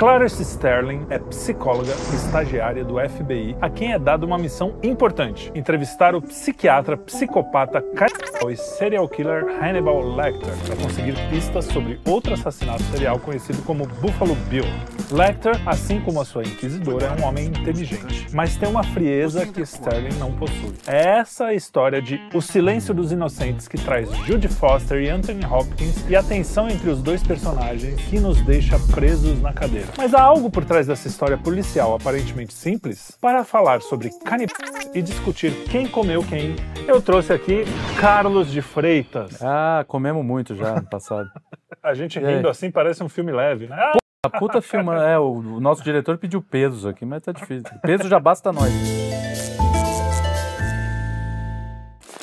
Clarice 0.00 0.42
Sterling 0.42 1.06
é 1.10 1.18
psicóloga 1.18 1.92
e 2.10 2.16
estagiária 2.16 2.82
do 2.82 2.94
FBI, 2.98 3.54
a 3.60 3.68
quem 3.68 3.92
é 3.92 3.98
dada 3.98 4.24
uma 4.24 4.38
missão 4.38 4.74
importante: 4.82 5.52
entrevistar 5.54 6.14
o 6.14 6.22
psiquiatra, 6.22 6.96
psicopata, 6.96 7.82
canibal 7.94 8.50
e 8.50 8.56
serial 8.56 9.06
killer 9.06 9.44
Hannibal 9.62 10.00
Lecter 10.16 10.54
para 10.64 10.76
conseguir 10.76 11.14
pistas 11.28 11.66
sobre 11.66 12.00
outro 12.08 12.32
assassinato 12.32 12.82
serial 12.84 13.18
conhecido 13.18 13.60
como 13.60 13.86
Buffalo 13.86 14.34
Bill. 14.48 14.64
Lecter, 15.10 15.60
assim 15.68 16.00
como 16.00 16.18
a 16.22 16.24
sua 16.24 16.44
inquisidora, 16.44 17.08
é 17.08 17.20
um 17.20 17.26
homem 17.26 17.48
inteligente, 17.48 18.28
mas 18.32 18.56
tem 18.56 18.70
uma 18.70 18.82
frieza 18.82 19.44
que 19.44 19.60
Sterling 19.60 20.16
não 20.18 20.32
possui. 20.32 20.72
É 20.86 21.18
essa 21.18 21.46
a 21.46 21.54
história 21.54 22.00
de 22.00 22.18
O 22.32 22.40
Silêncio 22.40 22.94
dos 22.94 23.12
Inocentes 23.12 23.68
que 23.68 23.76
traz 23.76 24.08
Judy 24.24 24.48
Foster 24.48 25.02
e 25.02 25.10
Anthony 25.10 25.44
Hopkins 25.44 26.08
e 26.08 26.16
a 26.16 26.22
tensão 26.22 26.70
entre 26.70 26.88
os 26.88 27.02
dois 27.02 27.22
personagens 27.22 28.00
que 28.04 28.18
nos 28.18 28.40
deixa 28.42 28.78
presos 28.94 29.42
na 29.42 29.52
cadeira. 29.52 29.89
Mas 29.96 30.14
há 30.14 30.22
algo 30.22 30.50
por 30.50 30.64
trás 30.64 30.86
dessa 30.86 31.08
história 31.08 31.36
policial 31.36 31.94
aparentemente 31.94 32.52
simples? 32.52 33.16
Para 33.20 33.44
falar 33.44 33.82
sobre 33.82 34.10
canibais 34.24 34.90
e 34.94 35.02
discutir 35.02 35.52
quem 35.70 35.86
comeu 35.86 36.22
quem, 36.24 36.56
eu 36.86 37.00
trouxe 37.02 37.32
aqui 37.32 37.64
Carlos 38.00 38.50
de 38.50 38.62
Freitas. 38.62 39.42
Ah, 39.42 39.84
comemos 39.86 40.24
muito 40.24 40.54
já 40.54 40.76
no 40.80 40.88
passado. 40.88 41.28
A 41.82 41.94
gente 41.94 42.18
rindo 42.18 42.48
assim 42.48 42.70
parece 42.70 43.02
um 43.02 43.08
filme 43.08 43.32
leve, 43.32 43.66
né? 43.66 43.76
Ah, 43.78 43.92
A 44.26 44.30
puta 44.30 44.60
filma, 44.60 45.02
é, 45.06 45.18
o, 45.18 45.32
o 45.32 45.60
nosso 45.60 45.82
diretor 45.82 46.18
pediu 46.18 46.42
pesos 46.42 46.84
aqui, 46.84 47.04
mas 47.06 47.22
tá 47.22 47.32
difícil. 47.32 47.70
Peso 47.82 48.08
já 48.08 48.20
basta 48.20 48.52
nós. 48.52 48.70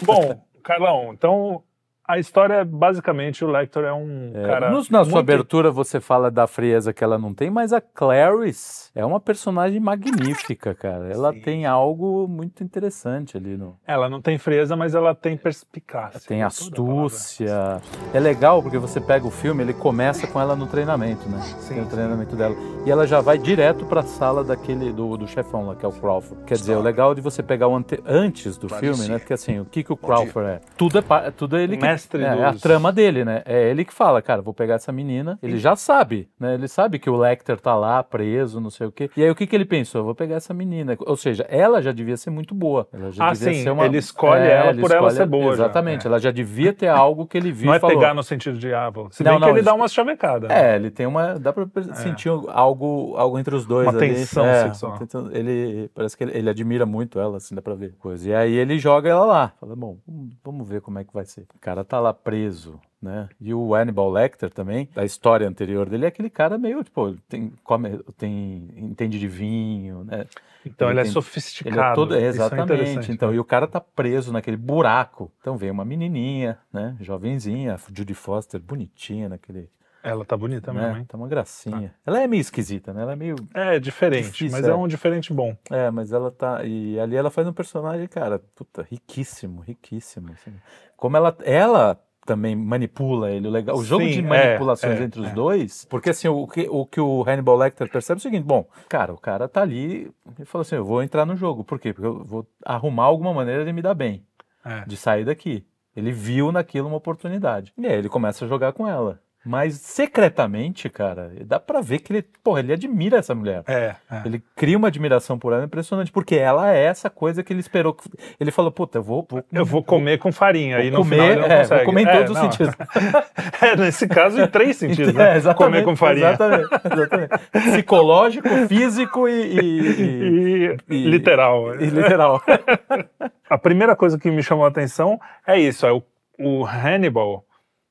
Bom, 0.04 0.40
Carlão, 0.63 1.12
então 1.13 1.63
a 2.07 2.17
história 2.17 2.53
é 2.55 2.63
basicamente 2.63 3.43
o 3.43 3.49
Lecter 3.52 3.84
é 3.84 3.93
um 3.93 4.31
É, 4.34 4.48
cara. 4.48 4.71
nos- 4.71 4.89
na 4.89 4.99
sua 5.03 5.11
muito- 5.15 5.20
abertura 5.20 5.70
você 5.71 5.99
fala 5.99 6.31
da 6.31 6.48
frieza 6.48 6.93
que 6.93 7.03
ela 7.03 7.17
não 7.17 7.34
tem, 7.34 7.49
mas 7.49 7.73
a 7.73 7.81
Clarice 7.81 8.89
é 8.95 9.05
uma 9.05 9.20
personagem 9.20 9.79
magnífica, 9.79 10.73
cara. 10.73 11.09
Ela 11.12 11.34
Sim. 11.34 11.41
tem 11.41 11.65
algo 11.65 12.27
muito 12.27 12.63
interessante 12.63 13.35
ali 13.37 13.57
no. 13.57 13.76
Ela 13.85 14.09
não 14.09 14.21
tem 14.21 14.37
frieza, 14.37 14.76
mas 14.76 14.95
ela 14.95 15.13
tem 15.13 15.35
perspicácia. 15.37 16.20
Tem 16.27 16.43
É 16.43 16.48
toda 16.49 16.70
a 16.70 16.76
palavra. 16.76 17.05
astúcia. 17.05 17.82
É 18.13 18.20
legal 18.20 18.62
porque 18.62 18.77
você 18.77 18.99
pega 19.01 19.27
o 19.27 19.32
filme, 19.32 19.63
ele 19.63 19.73
começa 19.73 20.26
com 20.27 20.39
ela 20.39 20.55
no 20.55 20.67
treinamento, 20.67 21.27
né? 21.29 21.39
Sim, 21.60 21.76
Tem 21.76 21.84
o 21.84 21.87
treinamento 21.87 22.35
dela. 22.35 22.55
E 22.85 22.91
ela 22.91 23.05
já 23.05 23.20
vai 23.21 23.37
direto 23.37 23.85
pra 23.85 24.01
sala 24.04 24.43
daquele 24.43 24.91
do, 24.91 25.17
do 25.17 25.27
chefão 25.27 25.67
lá, 25.67 25.76
que 25.76 25.85
é 25.85 25.89
o 25.89 25.91
Crawford. 25.91 26.43
Quer 26.45 26.55
dizer, 26.55 26.76
o 26.76 26.82
legal 26.82 27.13
de 27.13 27.21
você 27.21 27.43
pegar 27.43 27.67
o 27.67 27.76
ante- 27.76 27.99
antes 28.05 28.57
do 28.57 28.70
filme, 28.70 29.07
né? 29.07 29.20
Porque 29.20 29.34
assim, 29.34 29.60
o 29.60 29.65
que, 29.65 29.84
que 29.84 29.91
o 29.93 29.98
Crawford 29.98 30.49
é? 30.49 30.60
Tudo 30.77 30.98
é, 30.98 31.01
pa- 31.01 31.32
tudo 31.32 31.57
é 31.57 31.63
ele 31.63 31.76
que. 31.77 31.85
Mestre 31.98 32.23
é, 32.23 32.26
é 32.27 32.43
a 32.45 32.51
dos- 32.51 32.62
trama 32.62 32.91
dele, 32.91 33.26
né? 33.26 33.41
É 33.45 33.70
ele 33.70 33.84
que 33.84 33.93
fala, 33.93 34.21
cara, 34.21 34.41
vou 34.41 34.53
pegar 34.53 34.76
essa 34.76 34.91
menina. 34.91 35.37
Ele 35.41 35.57
já 35.57 35.76
sabe, 35.76 36.29
né? 36.39 36.54
Ele 36.54 36.67
sabe 36.67 36.99
que 36.99 37.09
o 37.09 37.15
Lecter 37.17 37.59
tá 37.59 37.76
lá 37.76 38.04
preso, 38.04 38.59
não 38.62 38.70
sei 38.70 38.87
o 38.87 38.91
quê. 38.91 39.09
E 39.17 39.23
aí 39.23 39.29
o 39.29 39.35
que, 39.35 39.48
que 39.48 39.55
ele 39.55 39.65
pensou? 39.65 40.04
Vou 40.04 40.15
pegar 40.15 40.35
essa 40.35 40.54
menina. 40.54 40.95
Ou 41.05 41.15
seja, 41.17 41.45
ela 41.49 41.81
já 41.81 41.91
devia 41.91 42.15
ser 42.17 42.29
muito 42.29 42.54
boa. 42.54 42.87
Ela 42.93 43.12
já 43.12 43.26
Ah, 43.29 43.34
devia 43.34 43.54
sim, 43.54 43.63
ser 43.63 43.70
uma... 43.71 43.85
ele 43.85 43.98
escolhe 43.98 44.48
ela 44.48 44.70
ele 44.70 44.81
por 44.81 44.91
ela 44.91 45.07
escolhe- 45.07 45.15
ser 45.15 45.26
boa 45.26 45.55
já, 45.55 45.63
Exatamente. 45.63 46.05
é. 46.05 46.07
Ela 46.09 46.20
já 46.20 46.31
devia 46.31 46.73
ter 46.73 46.87
algo 46.87 47.26
que 47.26 47.37
ele 47.37 47.51
viu 47.54 47.67
Não 47.67 47.73
e 47.73 47.77
é 47.77 47.79
falou. 47.79 47.95
pegar 47.99 48.13
no 48.13 48.23
sentido 48.23 48.57
de 48.57 48.73
ah, 48.73 48.89
vou- 48.89 49.09
Se 49.11 49.23
Não, 49.23 49.32
bem 49.34 49.39
não, 49.39 49.48
que 49.48 49.51
ele 49.54 49.59
isso- 49.59 49.65
dá 49.65 49.73
umas 49.73 49.93
chavecadas. 49.93 50.49
né? 50.49 50.73
É, 50.73 50.76
ele 50.76 50.89
tem 50.91 51.05
uma. 51.05 51.37
Dá 51.39 51.51
pra 51.54 51.65
sentir 51.95 52.29
algo, 52.49 53.15
algo 53.17 53.37
entre 53.39 53.55
os 53.55 53.65
dois 53.65 53.87
Uma 53.87 53.98
ali. 53.98 54.09
tensão 54.15 54.45
é, 54.45 54.63
sexual. 54.63 54.98
Ele 55.32 55.89
parece 55.93 56.17
que 56.17 56.23
ele, 56.23 56.37
ele 56.37 56.49
admira 56.49 56.85
muito 56.85 57.20
ela, 57.20 57.37
assim, 57.37 57.55
dá 57.55 57.61
pra 57.61 57.73
ver. 57.76 57.93
Coisa. 57.99 58.29
E 58.29 58.34
aí 58.34 58.54
ele 58.55 58.77
joga 58.79 59.09
ela 59.09 59.26
lá. 59.26 59.54
Fala, 59.59 59.76
bom, 59.76 59.98
vamos- 60.07 60.34
vamos 60.43 60.67
ver 60.67 60.82
como 60.82 60.99
é 60.99 61.04
que 61.04 61.13
vai 61.13 61.26
ser. 61.26 61.41
O 61.55 61.59
cara 61.59 61.84
tá 61.88 61.99
lá 61.99 62.13
preso. 62.13 62.80
Né? 62.99 63.30
E 63.40 63.54
o 63.54 63.76
Hannibal 63.76 64.09
Lecter 64.09 64.50
também, 64.52 64.90
da 64.96 65.06
história 65.06 65.47
anterior 65.47 65.88
dele, 65.88 66.06
é 66.06 66.07
aquele 66.07 66.31
cara 66.31 66.57
meio, 66.57 66.84
tipo, 66.84 67.16
tem, 67.29 67.53
come, 67.63 68.00
tem, 68.18 68.69
entende 68.75 69.19
de 69.19 69.28
vinho, 69.28 70.03
né? 70.03 70.25
Então 70.66 70.90
ele, 70.90 71.00
é 71.00 71.03
tem- 71.03 71.12
sofisticado. 71.12 71.75
Ele 71.75 71.85
é 71.85 71.94
todo, 71.94 72.16
é 72.16 72.24
exatamente. 72.25 72.66
interessante. 72.66 73.12
então, 73.12 73.34
e 73.34 73.40
o 73.40 73.44
cara 73.44 73.68
tá 73.68 73.79
preso 73.79 74.34
naquele 74.34 74.57
buraco. 74.57 75.31
Então 75.40 75.56
vem 75.56 75.69
uma 75.69 75.85
menininha, 75.85 76.57
né? 76.73 76.97
Jovenzinha, 77.00 77.78
Judy 77.94 78.16
Foster, 78.16 78.59
bonitinha 78.59 79.29
naquele. 79.29 79.69
Ela 80.07 80.23
tá 80.23 80.38
bonita 80.38 80.72
né? 80.72 80.81
mesmo, 80.81 80.97
hein? 80.97 81.06
Tá 81.06 81.18
uma 81.18 81.28
gracinha. 81.28 81.94
Ela 82.06 82.22
é 82.22 82.28
meio 82.28 82.40
esquisita, 82.40 82.94
né? 82.94 83.01
Ela 83.01 83.13
é 83.13 83.16
meio. 83.16 83.35
É 83.53 83.79
diferente, 83.79 84.31
Difícil, 84.31 84.51
mas 84.51 84.68
é. 84.68 84.72
é 84.72 84.75
um 84.75 84.88
diferente 84.88 85.34
bom. 85.34 85.56
É, 85.69 85.91
mas 85.91 86.13
ela 86.13 86.31
tá. 86.31 86.63
E 86.63 87.00
ali 87.00 87.16
ela 87.16 87.29
faz 87.29 87.47
um 87.47 87.53
personagem, 87.53 88.07
cara, 88.07 88.40
puta, 88.56 88.88
riquíssimo, 88.90 89.62
riquíssimo. 89.62 90.31
assim. 90.31 90.53
Como 90.96 91.17
ela. 91.17 91.35
Ela 91.44 92.00
também 92.25 92.56
manipula 92.56 93.31
ele, 93.31 93.47
o 93.47 93.51
legal. 93.51 93.75
O 93.78 93.84
jogo 93.84 94.03
Sim, 94.03 94.12
de 94.12 94.19
é, 94.19 94.22
manipulações 94.22 95.00
é, 95.00 95.03
entre 95.03 95.22
os 95.22 95.28
é. 95.28 95.34
dois, 95.34 95.85
porque 95.85 96.09
assim, 96.09 96.28
o 96.28 96.46
que, 96.46 96.67
o 96.69 96.85
que 96.85 97.00
o 97.00 97.23
Hannibal 97.23 97.56
Lecter 97.56 97.90
percebe 97.90 98.17
é 98.17 98.19
o 98.19 98.22
seguinte: 98.22 98.44
bom, 98.44 98.67
cara, 98.90 99.13
o 99.13 99.17
cara 99.17 99.47
tá 99.47 99.62
ali, 99.62 100.12
ele 100.38 100.46
falou 100.46 100.62
assim: 100.62 100.75
eu 100.75 100.85
vou 100.85 101.01
entrar 101.01 101.25
no 101.25 101.35
jogo. 101.35 101.63
Por 101.63 101.79
quê? 101.79 101.94
Porque 101.94 102.07
eu 102.07 102.23
vou 102.23 102.46
arrumar 102.66 103.06
alguma 103.06 103.34
maneira 103.34 103.63
de 103.66 103.72
me 103.73 103.81
dar 103.81 103.94
bem, 103.94 104.25
É. 104.63 104.84
de 104.85 104.97
sair 104.97 105.25
daqui. 105.25 105.66
Ele 105.96 106.12
viu 106.12 106.51
naquilo 106.51 106.88
uma 106.88 106.97
oportunidade. 106.97 107.73
E 107.75 107.88
aí 107.88 107.94
ele 107.97 108.09
começa 108.09 108.46
a 108.46 108.47
jogar 108.47 108.72
com 108.73 108.88
ela. 108.88 109.19
Mas 109.47 109.75
secretamente, 109.75 110.90
cara, 110.90 111.31
dá 111.46 111.59
pra 111.59 111.80
ver 111.81 112.00
que 112.00 112.12
ele, 112.12 112.25
porra, 112.44 112.59
ele 112.59 112.74
admira 112.74 113.18
essa 113.18 113.34
mulher. 113.34 113.63
É, 113.68 113.96
é. 114.12 114.22
Ele 114.25 114.44
cria 114.56 114.78
uma 114.78 114.90
admiração 114.90 115.40
por 115.40 115.53
ela 115.53 115.63
impressionante, 115.63 116.12
porque 116.12 116.35
ela 116.35 116.74
é 116.74 116.84
essa 116.84 117.09
coisa 117.09 117.41
que 117.41 117.53
ele 117.53 117.62
esperou. 117.62 117.94
que- 117.94 118.09
Ele 118.40 118.52
falou, 118.52 118.72
puta, 118.72 118.97
eu 118.97 119.03
vou. 119.03 119.25
vou 119.30 119.44
Eu 119.53 119.66
vou 119.66 119.84
comer 119.84 120.18
com 120.18 120.31
farinha. 120.31 120.80
e 120.81 120.91
vou 120.91 121.03
final 121.06 121.25
comer, 121.28 121.52
é, 121.52 121.63
vou 121.63 121.85
comer 121.85 122.02
em 122.02 122.08
É, 122.08 122.18
todos 122.18 122.31
os 122.31 122.38
sentidos. 122.40 122.75
É, 123.62 123.75
nesse 123.75 124.08
caso, 124.08 124.40
em 124.41 124.47
três 124.47 124.75
sentidos, 124.78 125.13
É, 125.16 125.18
né? 125.18 125.38
exatamente, 125.38 125.58
Comer 125.72 125.84
com 125.85 125.96
farinha. 125.96 126.29
Exatamente, 126.29 126.69
exatamente. 126.94 127.29
Psicológico, 127.72 128.50
físico 128.68 129.28
e, 129.28 129.31
e- 129.31 129.79
e- 129.79 130.78
E, 130.90 130.96
e- 130.96 131.08
literal. 131.09 131.75
e 131.75 131.85
literal. 131.88 132.41
A 133.50 133.58
primeira 133.58 133.96
coisa 133.96 134.18
que 134.19 134.29
me 134.29 134.44
chamou 134.44 134.66
a 134.66 134.68
atenção 134.68 135.19
é 135.46 135.58
isso, 135.59 135.85
é 135.85 135.91
o, 135.94 136.03
o 136.40 136.66
Hannibal. 136.66 137.44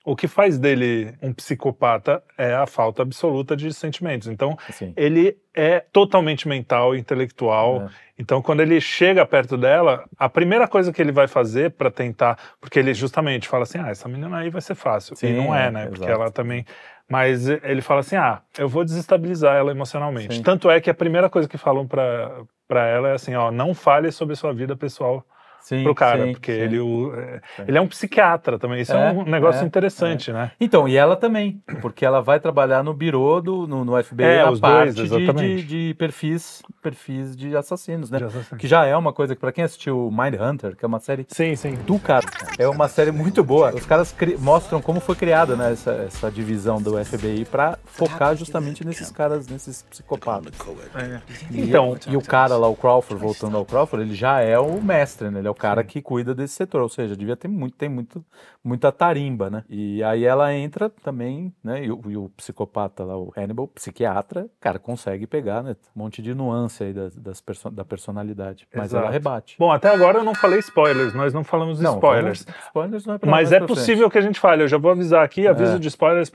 O 0.06 0.14
que 0.14 0.28
faz 0.28 0.56
dele 0.56 1.12
um 1.20 1.32
psicopata 1.32 2.22
é 2.38 2.54
a 2.54 2.64
falta 2.64 3.02
absoluta 3.02 3.56
de 3.56 3.74
sentimentos. 3.74 4.28
Então, 4.28 4.56
Assim, 4.68 4.92
ele 4.96 5.36
é 5.52 5.80
totalmente 5.80 6.46
mental, 6.46 6.94
intelectual. 6.94 7.82
É. 7.82 7.88
Então, 8.16 8.40
quando 8.40 8.60
ele 8.60 8.80
chega 8.80 9.26
perto 9.26 9.56
dela, 9.56 10.04
a 10.16 10.28
primeira 10.28 10.68
coisa 10.68 10.92
que 10.92 11.02
ele 11.02 11.10
vai 11.10 11.26
fazer 11.26 11.72
para 11.72 11.90
tentar, 11.90 12.38
porque 12.60 12.78
ele 12.78 12.94
justamente 12.94 13.48
fala 13.48 13.64
assim, 13.64 13.78
ah, 13.78 13.88
essa 13.88 14.08
menina 14.08 14.38
aí 14.38 14.48
vai 14.48 14.62
ser 14.62 14.76
fácil. 14.76 15.16
Sim, 15.16 15.26
e 15.26 15.32
não 15.32 15.52
é, 15.52 15.72
né? 15.72 15.86
Porque 15.86 16.04
exato. 16.04 16.12
ela 16.12 16.30
também. 16.30 16.64
Mas 17.10 17.48
ele 17.48 17.82
fala 17.82 17.98
assim, 17.98 18.14
ah, 18.14 18.42
eu 18.56 18.68
vou 18.68 18.84
desestabilizar 18.84 19.56
ela 19.56 19.72
emocionalmente. 19.72 20.36
Sim. 20.36 20.42
Tanto 20.44 20.70
é 20.70 20.80
que 20.80 20.88
a 20.88 20.94
primeira 20.94 21.28
coisa 21.28 21.48
que 21.48 21.58
falam 21.58 21.84
para 21.84 22.44
para 22.68 22.86
ela 22.86 23.08
é 23.10 23.12
assim, 23.12 23.34
ó, 23.34 23.50
não 23.50 23.74
fale 23.74 24.10
sobre 24.10 24.34
sua 24.34 24.52
vida 24.52 24.76
pessoal 24.76 25.24
sim, 25.66 25.82
pro 25.82 25.94
cara, 25.94 26.24
sim, 26.26 26.32
porque 26.32 26.52
sim. 26.54 26.60
ele, 26.60 26.78
o- 26.78 27.12
é, 27.14 27.40
ele 27.66 27.76
é 27.78 27.80
um 27.80 27.88
psiquiatra 27.88 28.58
também. 28.58 28.80
Isso 28.80 28.92
é, 28.92 29.08
É, 29.08 29.12
um 29.12 29.24
negócio 29.24 29.62
é, 29.62 29.66
interessante, 29.66 30.32
né? 30.32 30.50
Então, 30.60 30.86
e 30.88 30.96
ela 30.96 31.16
também, 31.16 31.60
porque 31.80 32.04
ela 32.04 32.20
vai 32.22 32.38
trabalhar 32.38 32.82
no 32.82 32.94
birô 32.94 33.40
do, 33.40 33.66
no, 33.66 33.84
no 33.84 34.02
FBI, 34.02 34.24
É, 34.24 34.40
a 34.42 34.52
parte 34.56 34.94
dois, 34.94 35.10
de, 35.10 35.32
de, 35.32 35.62
de 35.64 35.94
perfis, 35.94 36.62
perfis 36.82 37.36
de 37.36 37.56
assassinos, 37.56 38.10
né? 38.10 38.18
De 38.18 38.24
assassino. 38.24 38.58
Que 38.58 38.66
já 38.68 38.84
é 38.86 38.96
uma 38.96 39.12
coisa 39.12 39.34
que, 39.34 39.40
pra 39.40 39.50
quem 39.52 39.64
assistiu 39.64 40.10
Mindhunter, 40.12 40.76
que 40.76 40.84
é 40.84 40.88
uma 40.88 41.00
série 41.00 41.26
Sim, 41.28 41.56
sim. 41.56 41.74
do 41.86 41.98
cara. 41.98 42.26
É 42.58 42.68
uma 42.68 42.88
série 42.88 43.10
muito 43.10 43.42
boa. 43.42 43.74
Os 43.74 43.84
caras 43.86 44.14
mostram 44.38 44.80
como 44.80 45.00
foi 45.00 45.16
criada 45.16 45.56
né, 45.56 45.72
essa, 45.72 45.90
essa 46.06 46.30
divisão 46.30 46.80
do 46.80 47.02
FBI 47.04 47.44
pra 47.50 47.78
focar 47.84 48.36
justamente 48.36 48.84
nesses 48.84 49.10
caras, 49.10 49.48
nesses 49.48 49.82
psicopatas. 49.82 50.52
É. 50.94 51.20
E- 51.50 51.60
Então, 51.66 51.96
e 52.06 52.16
o 52.16 52.22
cara 52.22 52.56
lá, 52.56 52.68
o 52.68 52.76
Crawford, 52.76 53.20
voltando 53.22 53.56
ao 53.56 53.64
Crawford, 53.64 54.06
ele 54.06 54.14
já 54.14 54.40
é 54.40 54.58
o 54.58 54.80
mestre, 54.80 55.30
né? 55.30 55.38
Ele 55.40 55.48
é 55.48 55.50
o 55.50 55.54
cara 55.56 55.82
que 55.82 56.00
cuida 56.02 56.34
desse 56.34 56.54
setor, 56.54 56.82
ou 56.82 56.88
seja, 56.88 57.16
devia 57.16 57.36
ter 57.36 57.48
muito, 57.48 57.76
tem 57.76 57.88
muito, 57.88 58.24
muita 58.62 58.92
tarimba, 58.92 59.50
né? 59.50 59.64
E 59.68 60.02
aí 60.04 60.24
ela 60.24 60.52
entra 60.54 60.88
também, 60.88 61.52
né? 61.64 61.84
E 61.84 61.90
o, 61.90 62.00
e 62.08 62.16
o 62.16 62.28
psicopata 62.36 63.04
lá, 63.04 63.16
o 63.16 63.32
Hannibal, 63.36 63.66
psiquiatra, 63.68 64.46
cara, 64.60 64.78
consegue 64.78 65.26
pegar, 65.26 65.62
né? 65.62 65.74
Um 65.94 66.00
monte 66.00 66.20
de 66.22 66.34
nuance 66.34 66.84
aí 66.84 66.92
das, 66.92 67.16
das 67.16 67.40
perso- 67.40 67.70
da 67.70 67.84
personalidade. 67.84 68.66
Mas 68.74 68.86
Exato. 68.86 69.04
ela 69.04 69.12
rebate. 69.12 69.56
Bom, 69.58 69.72
até 69.72 69.88
agora 69.92 70.18
eu 70.18 70.24
não 70.24 70.34
falei 70.34 70.58
spoilers, 70.60 71.14
nós 71.14 71.32
não 71.32 71.42
falamos 71.42 71.80
Não, 71.80 71.94
spoilers. 71.94 72.44
vamos- 72.44 72.62
spoilers 72.66 73.06
não 73.06 73.14
é 73.14 73.18
pra 73.18 73.30
Mas 73.30 73.52
é 73.52 73.60
possível 73.60 74.10
que 74.10 74.18
a 74.18 74.22
gente 74.22 74.38
fale. 74.38 74.62
Eu 74.62 74.68
já 74.68 74.78
vou 74.78 74.90
avisar 74.90 75.24
aqui, 75.24 75.46
aviso 75.46 75.76
É. 75.76 75.78
de 75.78 75.88
spoilers, 75.88 76.30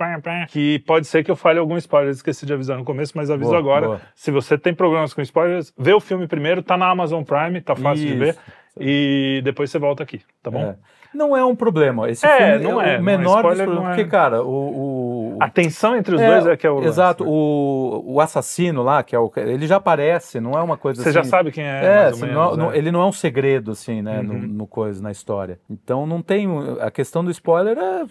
que 0.50 0.80
pode 0.80 1.08
ser 1.08 1.24
que 1.24 1.32
eu 1.32 1.36
fale 1.36 1.60
algum 1.60 1.78
spoiler. 1.78 2.12
Esqueci 2.12 2.46
de 2.46 2.54
avisar 2.54 2.78
no 2.78 2.84
começo, 2.84 3.14
mas 3.16 3.30
aviso 3.30 3.50
Boa, 3.50 3.60
agora. 3.60 3.88
boa. 3.88 4.02
Se 4.16 4.32
você 4.32 4.58
tem 4.58 4.74
problemas 4.74 5.14
com 5.14 5.22
spoilers, 5.22 5.74
vê 5.78 5.94
o 5.94 6.00
filme 6.00 6.28
primeiro, 6.28 6.62
tá 6.64 6.78
na 6.78 6.90
Amazon 6.90 7.24
Prime, 7.24 7.62
tá 7.62 7.76
fácil 7.76 8.06
de 8.06 8.10
Isso. 8.14 8.20
ver. 8.20 8.38
E 8.80 9.42
depois 9.44 9.70
você 9.72 9.80
volta 9.80 10.04
aqui, 10.04 10.22
tá 10.42 10.50
bom? 10.52 10.62
É. 10.62 10.76
Não 11.14 11.36
é 11.36 11.44
um 11.44 11.54
problema. 11.54 12.10
Esse 12.10 12.26
É, 12.26 12.58
filme 12.58 12.64
não 12.64 12.70
é, 12.70 12.74
o 12.74 12.76
não 12.76 12.82
é. 12.82 13.00
menor 13.18 13.34
dos 13.44 13.58
problemas. 13.58 13.76
não 13.76 13.86
é. 13.92 13.96
Porque, 13.96 14.10
cara, 14.10 14.42
o. 14.44 15.34
o- 15.36 15.38
A 15.42 15.50
tensão 15.50 15.98
entre 15.98 16.16
os 16.16 16.22
É, 16.22 16.26
dois 16.28 16.48
é 16.48 16.56
que 16.56 16.66
é 16.66 16.70
o. 16.72 16.76
lance, 16.76 16.88
Exato. 16.88 17.26
né? 17.26 17.30
O, 17.30 18.02
o 18.14 18.22
assassino 18.22 18.82
lá, 18.82 19.04
que 19.04 19.14
é 19.14 19.20
o. 19.20 19.30
Ele 19.36 19.68
já 19.68 19.76
aparece, 19.76 20.40
não 20.40 20.54
é 20.54 20.62
uma 20.62 20.78
coisa 20.78 21.04
Você 21.04 21.10
assim. 21.10 21.18
já 21.18 21.24
sabe 21.26 21.52
quem 21.52 21.66
é, 21.66 21.84
É, 21.84 22.06
assim, 22.06 22.26
menos. 22.28 22.56
não- 22.58 22.72
é. 22.72 22.78
ele 22.78 22.92
não 22.92 23.02
é 23.02 23.06
um 23.06 23.12
segredo, 23.12 23.72
assim, 23.72 24.02
né, 24.02 24.22
no, 24.22 24.36
Uhum. 24.36 24.40
no 24.40 24.66
coisa, 24.68 25.04
na 25.04 25.12
história. 25.12 25.60
Então 25.70 26.06
não 26.08 26.22
tem. 26.22 26.48
A 26.80 26.90
questão 26.90 27.26
do 27.26 27.32
spoiler 27.32 27.78
é, 27.78 28.04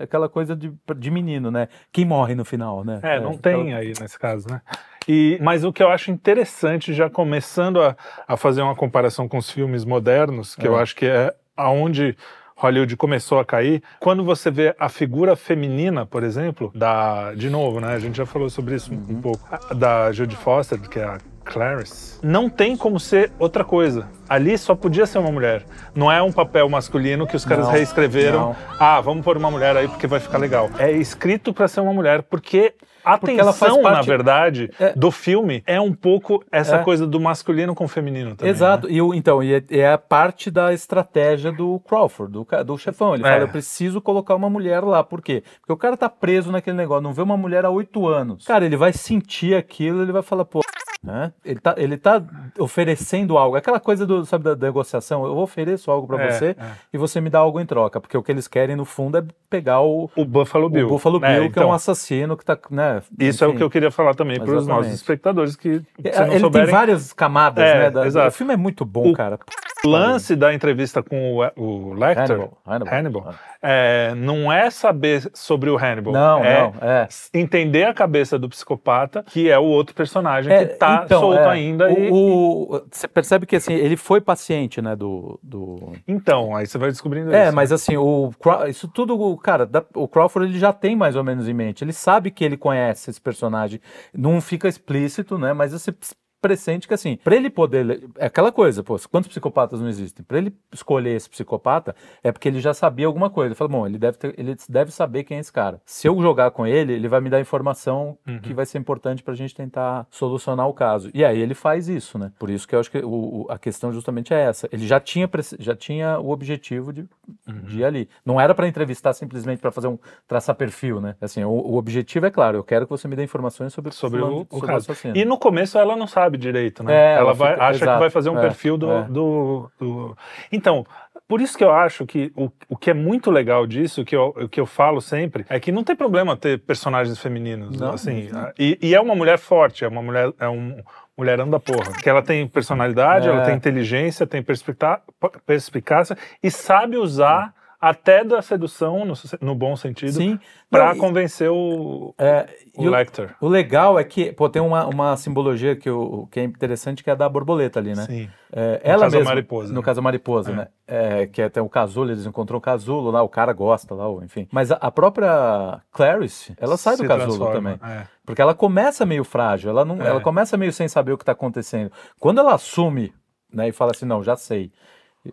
é 0.00 0.04
aquela 0.04 0.28
coisa 0.28 0.54
de, 0.54 0.72
de 0.96 1.10
menino, 1.10 1.50
né? 1.50 1.66
Quem 1.92 2.04
morre 2.04 2.36
no 2.36 2.44
final, 2.44 2.84
né? 2.84 3.00
É, 3.02 3.18
não 3.18 3.36
tem 3.36 3.74
aí 3.74 3.92
nesse 4.00 4.16
caso, 4.16 4.46
né? 4.48 4.60
E, 5.08 5.38
mas 5.40 5.64
o 5.64 5.72
que 5.72 5.82
eu 5.82 5.88
acho 5.88 6.10
interessante, 6.10 6.92
já 6.92 7.08
começando 7.08 7.80
a, 7.80 7.96
a 8.26 8.36
fazer 8.36 8.60
uma 8.62 8.74
comparação 8.76 9.26
com 9.26 9.38
os 9.38 9.50
filmes 9.50 9.84
modernos, 9.84 10.54
que 10.54 10.68
eu 10.68 10.78
É. 10.78 10.82
acho 10.82 10.94
que 10.94 11.06
é 11.06 11.34
aonde 11.56 12.14
Hollywood 12.56 12.96
começou 12.96 13.38
a 13.38 13.44
cair, 13.44 13.82
quando 14.00 14.22
você 14.24 14.50
vê 14.50 14.74
a 14.78 14.88
figura 14.88 15.34
feminina, 15.36 16.04
por 16.04 16.22
exemplo, 16.24 16.70
da. 16.74 17.32
De 17.34 17.48
novo, 17.48 17.80
né? 17.80 17.94
A 17.94 17.98
gente 18.00 18.16
já 18.18 18.26
falou 18.26 18.50
sobre 18.50 18.74
isso 18.74 18.92
um- 18.92 18.96
Uhum. 18.96 19.06
um 19.10 19.20
pouco. 19.22 19.74
Da 19.74 20.10
Jodie 20.12 20.36
Foster, 20.36 20.78
que 20.80 20.98
é 20.98 21.04
a 21.04 21.18
Clarice, 21.44 22.18
não 22.22 22.50
tem 22.50 22.76
como 22.76 23.00
ser 23.00 23.32
outra 23.38 23.64
coisa. 23.64 24.06
Ali 24.28 24.58
só 24.58 24.74
podia 24.74 25.06
ser 25.06 25.18
uma 25.18 25.30
mulher. 25.32 25.64
Não 25.94 26.12
é 26.12 26.20
um 26.20 26.30
papel 26.32 26.68
masculino 26.68 27.26
que 27.26 27.34
os 27.36 27.44
caras 27.44 27.64
Não, 27.66 27.72
reescreveram. 27.72 28.40
não. 28.40 28.56
Ah, 28.78 29.00
vamos 29.00 29.24
pôr 29.24 29.36
uma 29.38 29.50
mulher 29.50 29.74
aí 29.76 29.88
porque 29.88 30.06
vai 30.06 30.20
ficar 30.20 30.36
legal. 30.38 30.68
É 30.78 30.90
escrito 30.90 31.54
pra 31.54 31.66
ser 31.68 31.80
uma 31.80 31.94
mulher 31.94 32.22
porque 32.24 32.74
a 33.14 33.18
Porque 33.18 33.40
ela 33.40 33.52
faz 33.52 33.72
tensão, 33.72 33.82
na 33.88 33.96
parte- 33.96 34.06
verdade, 34.06 34.70
É. 34.78 34.92
do 34.94 35.10
filme 35.10 35.62
é 35.66 35.80
um 35.80 35.92
pouco 35.92 36.44
essa 36.50 36.76
É. 36.76 36.82
coisa 36.82 37.06
do 37.06 37.18
masculino 37.20 37.74
com 37.74 37.84
o 37.84 37.88
feminino 37.88 38.34
também. 38.36 38.50
Exato, 38.50 38.86
né? 38.86 38.92
e 38.94 39.02
o, 39.02 39.14
então, 39.14 39.42
e 39.42 39.54
é, 39.54 39.62
é 39.70 39.92
a 39.92 39.98
parte 39.98 40.50
da 40.50 40.72
estratégia 40.72 41.50
do 41.52 41.80
Crawford, 41.80 42.32
do, 42.32 42.46
do 42.64 42.78
chefão. 42.78 43.14
Ele 43.14 43.24
É. 43.26 43.30
fala: 43.30 43.42
eu 43.42 43.48
preciso 43.48 44.00
colocar 44.00 44.34
uma 44.34 44.50
mulher 44.50 44.82
lá. 44.82 45.02
Por 45.02 45.20
quê? 45.22 45.42
Porque 45.60 45.72
o 45.72 45.76
cara 45.76 45.96
tá 45.96 46.08
preso 46.08 46.50
naquele 46.52 46.76
negócio, 46.76 47.02
não 47.02 47.12
vê 47.12 47.22
uma 47.22 47.36
mulher 47.36 47.64
há 47.64 47.70
oito 47.70 48.06
anos. 48.06 48.44
Cara, 48.44 48.64
ele 48.64 48.76
vai 48.76 48.92
sentir 48.92 49.54
aquilo, 49.54 50.02
ele 50.02 50.12
vai 50.12 50.22
falar, 50.22 50.44
pô. 50.44 50.60
Né? 51.00 51.32
Ele, 51.44 51.60
tá, 51.60 51.74
ele 51.78 51.96
tá 51.96 52.20
oferecendo 52.58 53.38
algo, 53.38 53.56
aquela 53.56 53.78
coisa 53.78 54.04
do, 54.04 54.24
sabe, 54.26 54.42
da, 54.44 54.56
negociação. 54.56 55.24
Eu 55.24 55.36
ofereço 55.38 55.90
algo 55.92 56.06
pra 56.08 56.24
É, 56.24 56.30
você 56.32 56.46
é. 56.50 56.56
e 56.92 56.98
você 56.98 57.20
me 57.20 57.30
dá 57.30 57.38
algo 57.38 57.60
em 57.60 57.66
troca, 57.66 58.00
porque 58.00 58.16
o 58.16 58.22
que 58.22 58.32
eles 58.32 58.48
querem 58.48 58.74
no 58.74 58.84
fundo 58.84 59.16
é 59.18 59.24
pegar 59.48 59.80
o, 59.80 60.10
O 60.16 60.24
Buffalo 60.24 60.68
Bill. 60.68 60.86
o 60.86 60.90
Buffalo 60.90 61.20
Bill, 61.20 61.28
É, 61.30 61.36
que 61.38 61.42
é 61.44 61.46
então, 61.46 61.68
um 61.68 61.72
assassino 61.72 62.36
que 62.36 62.44
tá, 62.44 62.58
né? 62.70 62.97
Isso 63.18 63.44
é 63.44 63.46
o 63.46 63.50
enfim. 63.50 63.58
que 63.58 63.62
eu 63.64 63.70
queria 63.70 63.90
falar 63.90 64.14
também 64.14 64.38
para 64.40 64.56
os 64.56 64.66
nossos 64.66 64.92
espectadores 64.92 65.56
que 65.56 65.82
É, 66.02 66.12
se 66.12 66.20
não 66.20 66.26
Ele 66.30 66.40
souberem, 66.40 66.66
tem 66.66 66.74
várias 66.74 67.12
camadas, 67.12 67.64
É, 67.64 67.78
né? 67.78 67.90
da-. 67.90 68.26
O 68.28 68.30
filme 68.30 68.54
é 68.54 68.56
muito 68.56 68.84
bom, 68.84 69.10
O- 69.10 69.12
cara. 69.12 69.38
O 69.88 69.90
lance 69.92 70.36
da 70.36 70.52
entrevista 70.54 71.02
com 71.02 71.36
o, 71.36 71.42
o 71.56 71.92
Lecter, 71.94 72.30
Hannibal, 72.36 72.58
Hannibal. 72.66 72.94
Hannibal, 72.94 73.34
é, 73.62 74.14
não 74.16 74.52
é 74.52 74.70
saber 74.70 75.28
sobre 75.34 75.68
o 75.70 75.76
Hannibal, 75.76 76.12
Não, 76.12 76.44
é 76.44 76.60
não, 76.62 76.72
é. 76.80 77.08
entender 77.34 77.84
a 77.84 77.94
cabeça 77.94 78.38
do 78.38 78.48
psicopata, 78.48 79.22
que 79.24 79.50
é 79.50 79.58
o 79.58 79.64
outro 79.64 79.94
personagem 79.94 80.52
É, 80.52 80.64
que 80.64 80.74
tá 80.74 81.02
então, 81.04 81.20
solto 81.20 81.38
é, 81.40 81.46
ainda. 81.48 81.88
o- 81.92 81.98
e, 81.98 82.10
o- 82.10 82.82
Você 82.90 83.08
percebe 83.08 83.46
que 83.46 83.56
assim, 83.56 83.72
ele 83.74 83.96
foi 83.96 84.20
paciente, 84.20 84.80
né? 84.80 84.94
Do. 84.94 85.38
do... 85.42 85.92
Então, 86.06 86.54
aí 86.54 86.66
você 86.66 86.78
vai 86.78 86.90
descobrindo 86.90 87.34
É, 87.34 87.46
isso. 87.46 87.54
mas 87.56 87.72
assim, 87.72 87.96
o 87.96 88.30
isso 88.68 88.86
tudo, 88.88 89.36
cara, 89.38 89.66
da- 89.66 89.84
o 89.94 90.06
Crawford 90.06 90.50
ele 90.50 90.58
já 90.58 90.72
tem 90.72 90.94
mais 90.94 91.16
ou 91.16 91.24
menos 91.24 91.48
em 91.48 91.54
mente. 91.54 91.82
Ele 91.82 91.92
sabe 91.92 92.30
que 92.30 92.44
ele 92.44 92.56
conhece 92.56 93.10
esse 93.10 93.20
personagem. 93.20 93.80
Não 94.14 94.40
fica 94.40 94.68
explícito, 94.68 95.36
né? 95.38 95.52
Mas 95.52 95.72
você 95.72 95.92
pressente 96.40 96.86
que 96.86 96.94
assim, 96.94 97.16
pra 97.22 97.34
ele 97.36 97.50
poder. 97.50 98.08
É 98.16 98.26
aquela 98.26 98.52
coisa, 98.52 98.82
pô, 98.82 98.96
quantos 99.10 99.28
psicopatas 99.28 99.80
não 99.80 99.88
existem? 99.88 100.24
Pra 100.24 100.38
ele 100.38 100.54
escolher 100.72 101.14
esse 101.16 101.28
psicopata, 101.28 101.94
é 102.22 102.30
porque 102.32 102.48
ele 102.48 102.60
já 102.60 102.72
sabia 102.72 103.06
alguma 103.06 103.28
coisa. 103.30 103.48
Ele 103.48 103.54
fala, 103.54 103.68
bom, 103.70 103.86
ele 103.86 103.98
deve, 103.98 104.18
ter- 104.18 104.34
ele 104.38 104.56
deve 104.68 104.90
saber 104.92 105.24
quem 105.24 105.36
é 105.36 105.40
esse 105.40 105.52
cara. 105.52 105.80
Se 105.84 106.06
eu 106.08 106.20
jogar 106.20 106.50
com 106.50 106.66
ele, 106.66 106.92
ele 106.92 107.08
vai 107.08 107.20
me 107.20 107.30
dar 107.30 107.40
informação 107.40 108.16
Uhum. 108.26 108.38
que 108.40 108.54
vai 108.54 108.66
ser 108.66 108.78
importante 108.78 109.22
pra 109.22 109.34
gente 109.34 109.54
tentar 109.54 110.06
solucionar 110.10 110.68
o 110.68 110.74
caso. 110.74 111.10
E 111.14 111.24
aí 111.24 111.38
ele 111.40 111.54
faz 111.54 111.88
isso, 111.88 112.18
né? 112.18 112.32
Por 112.38 112.50
isso 112.50 112.66
que 112.68 112.74
eu 112.74 112.80
acho 112.80 112.90
que 112.90 112.98
o- 112.98 113.42
o- 113.42 113.46
a 113.50 113.58
questão 113.58 113.92
justamente 113.92 114.32
é 114.34 114.40
essa. 114.40 114.68
Ele 114.72 114.86
já 114.86 115.00
tinha, 115.00 115.28
já 115.58 115.74
tinha 115.74 116.18
o 116.20 116.30
objetivo 116.30 116.92
de, 116.92 117.00
Uhum. 117.48 117.60
de 117.62 117.78
ir 117.80 117.84
ali. 117.84 118.08
Não 118.24 118.40
era 118.40 118.54
pra 118.54 118.68
entrevistar 118.68 119.12
simplesmente 119.12 119.60
pra 119.60 119.70
fazer 119.72 119.88
um 119.88 119.98
traçar 120.26 120.54
perfil, 120.54 121.00
né? 121.00 121.16
Assim, 121.20 121.42
o, 121.44 121.50
o 121.50 121.76
objetivo 121.76 122.26
é 122.26 122.30
claro, 122.30 122.58
eu 122.58 122.64
quero 122.64 122.86
que 122.86 122.90
você 122.90 123.08
me 123.08 123.16
dê 123.16 123.24
informações 123.24 123.72
sobre, 123.72 123.92
sobre 123.92 124.20
o, 124.20 124.42
o 124.42 124.46
sobre 124.50 124.66
caso. 124.66 124.90
assassino. 124.90 125.16
E 125.16 125.24
no 125.24 125.38
começo 125.38 125.78
ela 125.78 125.96
não 125.96 126.06
sabe 126.06 126.27
direito, 126.36 126.82
né? 126.82 126.92
É, 126.94 127.10
ela 127.12 127.20
ela 127.20 127.32
vai, 127.34 127.52
fica- 127.52 127.64
acha 127.64 127.78
que 127.78 127.84
exato, 127.84 128.00
vai 128.00 128.10
fazer 128.10 128.30
um 128.30 128.38
é, 128.38 128.42
perfil 128.42 128.76
do, 128.76 128.92
é. 128.92 129.02
do, 129.04 129.70
do- 129.78 130.16
Então, 130.52 130.84
por 131.26 131.40
isso 131.40 131.56
que 131.56 131.64
eu 131.64 131.70
acho 131.72 132.04
que 132.06 132.32
o, 132.36 132.50
o 132.68 132.76
que 132.76 132.90
é 132.90 132.94
muito 132.94 133.30
legal 133.30 133.66
disso, 133.66 134.04
que 134.04 134.16
eu, 134.16 134.34
o 134.36 134.48
que 134.48 134.58
eu 134.60 134.66
falo 134.66 135.00
sempre, 135.00 135.44
é 135.48 135.60
que 135.60 135.70
não 135.70 135.84
tem 135.84 135.94
problema 135.94 136.36
ter 136.36 136.58
personagens 136.60 137.18
femininos, 137.18 137.78
Não, 137.80 137.92
assim. 137.92 138.28
não. 138.32 138.50
E, 138.58 138.78
e 138.82 138.94
é 138.94 139.00
uma 139.00 139.14
mulher 139.14 139.38
forte, 139.38 139.84
é 139.84 139.88
uma 139.88 140.02
mulher, 140.02 140.32
é 140.40 140.48
um 140.48 140.76
mulherão 141.16 141.50
da 141.50 141.58
porra. 141.60 141.92
Que 142.02 142.08
ela 142.08 142.22
tem 142.22 142.46
personalidade, 142.46 143.28
É. 143.28 143.30
ela 143.32 143.44
tem 143.44 143.54
inteligência, 143.54 144.26
tem 144.26 144.42
perspicá- 144.42 145.00
perspicácia 145.44 146.16
e 146.42 146.50
sabe 146.50 146.96
usar 146.96 147.52
até 147.80 148.24
da 148.24 148.42
sedução, 148.42 149.04
no, 149.04 149.14
no 149.40 149.54
bom 149.54 149.76
sentido, 149.76 150.12
Sim. 150.12 150.38
pra 150.68 150.86
Não, 150.86 150.96
e- 150.96 150.98
convencer 150.98 151.48
o, 151.50 152.12
é, 152.18 152.48
o 152.76 152.82
o- 152.84 152.90
Lecter. 152.90 153.36
O 153.40 153.46
legal 153.48 153.98
é 153.98 154.02
que, 154.04 154.32
pô, 154.32 154.48
tem 154.48 154.60
uma, 154.60 154.86
uma 154.86 155.16
simbologia 155.16 155.76
que, 155.76 155.88
eu, 155.88 156.26
que 156.30 156.40
é 156.40 156.44
interessante, 156.44 157.04
que 157.04 157.10
é 157.10 157.12
a 157.12 157.16
da 157.16 157.28
borboleta 157.28 157.78
ali, 157.78 157.94
né? 157.94 158.04
Sim. 158.06 158.28
É, 158.52 158.72
No 158.72 158.80
ela 158.82 159.00
caso 159.02 159.12
da 159.12 159.18
mesma, 159.18 159.30
mariposa, 159.30 159.72
No 159.72 159.80
né? 159.80 159.84
caso 159.84 159.96
da 159.96 160.02
mariposa, 160.02 160.50
É. 160.50 160.54
né? 160.56 160.68
É, 160.88 161.26
que 161.26 161.40
é, 161.40 161.48
tem 161.48 161.62
o 161.62 161.68
casulo, 161.68 162.10
eles 162.10 162.26
encontram 162.26 162.58
o 162.58 162.60
casulo 162.60 163.10
lá, 163.12 163.22
o 163.22 163.28
cara 163.28 163.52
gosta 163.52 163.94
lá, 163.94 164.08
ou 164.08 164.24
enfim. 164.24 164.48
Mas 164.50 164.72
a, 164.72 164.76
a 164.76 164.90
própria 164.90 165.80
Clarice, 165.92 166.54
ela 166.60 166.76
sai 166.76 166.96
do 166.96 167.02
Se 167.02 167.08
casulo 167.08 167.26
transforma, 167.38 167.78
também. 167.78 167.96
é. 167.96 168.06
Porque 168.26 168.42
ela 168.42 168.54
começa 168.54 169.06
meio 169.06 169.22
frágil, 169.22 169.70
ela, 169.70 169.84
não, 169.84 170.02
É. 170.02 170.08
ela 170.08 170.20
começa 170.20 170.56
meio 170.56 170.72
sem 170.72 170.88
saber 170.88 171.12
o 171.12 171.18
que 171.18 171.24
tá 171.24 171.32
acontecendo. 171.32 171.92
Quando 172.18 172.40
ela 172.40 172.54
assume, 172.54 173.12
né, 173.52 173.68
e 173.68 173.72
fala 173.72 173.92
assim, 173.94 174.04
não, 174.04 174.22
já 174.22 174.36
sei, 174.36 174.70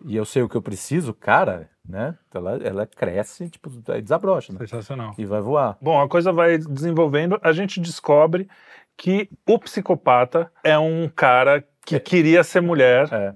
e 0.04 0.16
eu 0.16 0.24
sei 0.24 0.42
o 0.42 0.48
que 0.48 0.56
eu 0.56 0.62
preciso, 0.62 1.14
cara, 1.14 1.68
né? 1.88 2.14
Ela, 2.34 2.58
ela 2.62 2.86
cresce, 2.86 3.48
tipo, 3.48 3.70
aí 3.88 4.02
desabrocha, 4.02 4.52
né? 4.52 4.58
Sensacional. 4.60 5.14
E 5.16 5.24
vai 5.24 5.40
voar. 5.40 5.76
Bom, 5.80 6.00
a 6.00 6.08
coisa 6.08 6.32
vai 6.32 6.58
desenvolvendo, 6.58 7.38
a 7.42 7.52
gente 7.52 7.80
descobre 7.80 8.48
que 8.96 9.28
o 9.46 9.58
psicopata 9.58 10.50
é 10.64 10.78
um 10.78 11.08
cara 11.08 11.64
que 11.84 12.00
queria 12.00 12.42
ser 12.42 12.60
mulher, 12.60 13.08
É. 13.12 13.34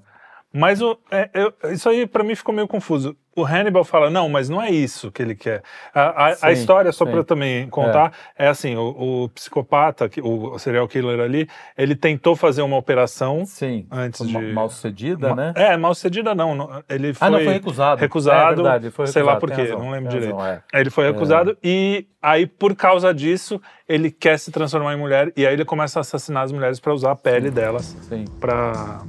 mas 0.52 0.80
o, 0.82 0.98
é, 1.10 1.30
eu- 1.34 1.52
isso 1.72 1.88
aí 1.88 2.06
pra 2.06 2.24
mim 2.24 2.34
ficou 2.34 2.54
meio 2.54 2.66
confuso. 2.68 3.16
O 3.36 3.44
Hannibal 3.44 3.84
fala, 3.84 4.10
não, 4.10 4.28
mas 4.28 4.48
não 4.48 4.60
é 4.60 4.70
isso 4.70 5.10
que 5.12 5.22
ele 5.22 5.36
quer. 5.36 5.62
A, 5.94 6.00
a- 6.00 6.26
a 6.28 6.34
Sim, 6.34 6.50
história, 6.50 6.90
só 6.90 7.06
sim. 7.06 7.12
pra 7.12 7.22
também 7.22 7.68
contar, 7.68 8.12
é, 8.36 8.48
assim, 8.48 8.74
o, 8.76 9.22
o 9.24 9.28
psicopata, 9.28 10.10
o 10.22 10.58
serial 10.58 10.86
killer 10.88 11.20
ali, 11.20 11.48
ele 11.78 11.94
tentou 11.94 12.34
fazer 12.34 12.60
uma 12.62 12.76
operação 12.76 13.46
Sim. 13.46 13.86
antes 13.90 14.26
de... 14.26 14.36
Mal 14.52 14.68
sucedida, 14.68 15.28
Ma- 15.28 15.34
né? 15.36 15.52
É, 15.54 15.76
mal 15.76 15.94
sucedida 15.94 16.34
não, 16.34 16.54
não, 16.56 16.82
ele 16.88 17.14
foi... 17.14 17.28
ah, 17.28 17.30
não, 17.30 17.38
foi 17.38 17.52
recusado. 17.52 18.00
recusado, 18.00 18.52
É 18.52 18.54
verdade, 18.56 18.84
ele 18.86 18.90
foi 18.90 19.06
sei 19.06 19.22
lá 19.22 19.34
recusado, 19.34 19.52
por 19.54 19.64
quê, 19.64 19.70
razão, 19.70 19.84
não 19.86 19.92
lembro 19.92 20.10
direito. 20.10 20.34
razão, 20.36 20.46
é. 20.74 20.80
Ele 20.80 20.90
foi 20.90 21.06
recusado 21.06 21.56
e 21.62 22.06
aí, 22.20 22.46
por 22.46 22.74
causa 22.74 23.14
disso, 23.14 23.62
ele 23.88 24.10
quer 24.10 24.38
se 24.40 24.50
transformar 24.50 24.92
em 24.92 24.98
mulher 24.98 25.32
e 25.36 25.46
aí 25.46 25.52
ele 25.54 25.64
começa 25.64 26.00
a 26.00 26.02
assassinar 26.02 26.42
as 26.42 26.50
mulheres 26.52 26.80
para 26.80 26.92
usar 26.92 27.12
a 27.12 27.16
pele 27.16 27.48
delas 27.50 27.96
Sim. 28.08 28.24
para 28.40 29.02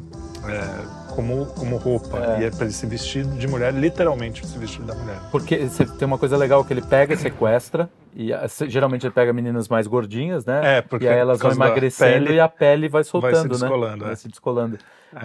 como, 1.12 1.46
como 1.48 1.78
roupa. 1.78 2.18
É. 2.38 2.42
E 2.42 2.46
é 2.46 2.50
para 2.52 2.66
ele 2.66 2.74
se 2.74 2.86
vestir 2.86 3.26
de 3.26 3.48
mulher, 3.48 3.74
literalmente 3.74 4.46
se 4.46 4.58
vestir 4.58 4.82
da 4.84 4.96
mulher. 4.96 5.18
Porque 5.32 5.58
você 5.58 5.86
tem 5.86 6.06
uma 6.06 6.18
coisa 6.18 6.36
legal 6.38 6.64
que 6.66 6.74
ele 6.74 6.82
pega 6.82 7.14
e 7.14 7.18
sequestra, 7.18 7.90
e 8.16 8.32
se- 8.50 8.70
geralmente 8.70 9.06
ele 9.06 9.14
pega 9.14 9.32
meninas 9.32 9.68
mais 9.70 9.88
gordinhas, 9.88 10.46
né? 10.46 10.78
É, 10.78 10.82
porque 10.82 11.06
e 11.06 11.10
aí 11.10 11.18
elas 11.20 11.38
por 11.40 11.48
vão 11.54 11.56
emagrecendo 11.66 12.26
pele, 12.26 12.36
e 12.36 12.40
a 12.40 12.48
pele 12.50 12.90
vai 12.90 13.04
soltando, 13.04 13.50
descolando, 13.50 13.98
né? 13.98 14.04
é. 14.04 14.08
Vai 14.08 14.16
se 14.16 14.28
descolando. 14.28 14.78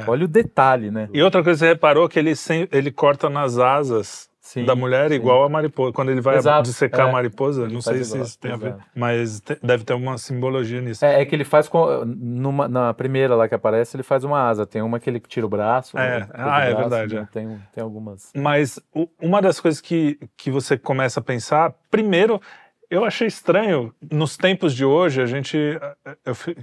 Olha 0.07 0.25
o 0.25 0.29
detalhe, 0.29 0.91
né? 0.91 1.09
E 1.13 1.23
outra 1.23 1.43
coisa 1.45 1.59
que 1.59 1.65
você 1.67 1.73
reparou 1.73 2.09
que 2.09 2.19
ele, 2.19 2.35
sem, 2.35 2.69
ele 2.73 2.91
corta 2.91 3.31
nas 3.31 3.57
asas 3.59 4.29
Sim, 4.47 4.65
da 4.65 4.77
mulher 4.77 5.09
sim. 5.09 5.17
igual 5.17 5.43
a 5.43 5.49
mariposa. 5.49 5.93
Quando 5.93 6.13
ele 6.13 6.21
vai 6.21 6.37
Exato, 6.37 6.63
dissecar 6.71 7.07
é. 7.07 7.09
a 7.09 7.13
mariposa, 7.13 7.69
não 7.69 7.81
sei 7.83 8.05
se 8.05 8.17
isso 8.21 8.39
tem 8.39 8.53
a 8.53 8.57
ver, 8.57 8.67
exato. 8.69 8.85
mas 8.95 9.41
te- 9.41 9.59
deve 9.61 9.83
ter 9.83 9.93
uma 9.95 10.17
simbologia 10.19 10.81
nisso. 10.81 11.05
É, 11.05 11.21
é 11.21 11.25
que 11.25 11.35
ele 11.35 11.43
faz 11.45 11.69
com, 11.69 12.05
numa, 12.05 12.69
na 12.69 12.95
primeira 12.95 13.35
lá 13.35 13.49
que 13.49 13.57
aparece, 13.57 13.97
ele 13.97 14.05
faz 14.05 14.23
uma 14.23 14.41
asa. 14.49 14.65
Tem 14.65 14.81
uma 14.83 15.01
que 15.01 15.11
ele 15.11 15.19
tira 15.19 15.45
o 15.45 15.49
braço. 15.49 15.99
É, 15.99 16.21
né, 16.21 16.29
ah, 16.33 16.61
é 16.63 16.69
braço, 16.73 16.89
verdade, 16.91 17.15
né, 17.17 17.23
é. 17.23 17.33
Tem, 17.33 17.61
tem 17.75 17.83
algumas. 17.83 18.31
Mas 18.37 18.79
o- 18.95 19.09
uma 19.21 19.43
das 19.43 19.59
coisas 19.59 19.81
que, 19.81 20.17
que 20.37 20.49
você 20.49 20.79
começa 20.79 21.19
a 21.19 21.23
pensar, 21.25 21.75
primeiro, 21.91 22.41
eu 22.89 23.05
achei 23.05 23.27
estranho, 23.27 23.93
nos 24.13 24.37
tempos 24.37 24.73
de 24.73 24.85
hoje, 24.85 25.21
a 25.21 25.27
gente 25.27 25.57
eu 26.25 26.35
f- 26.35 26.55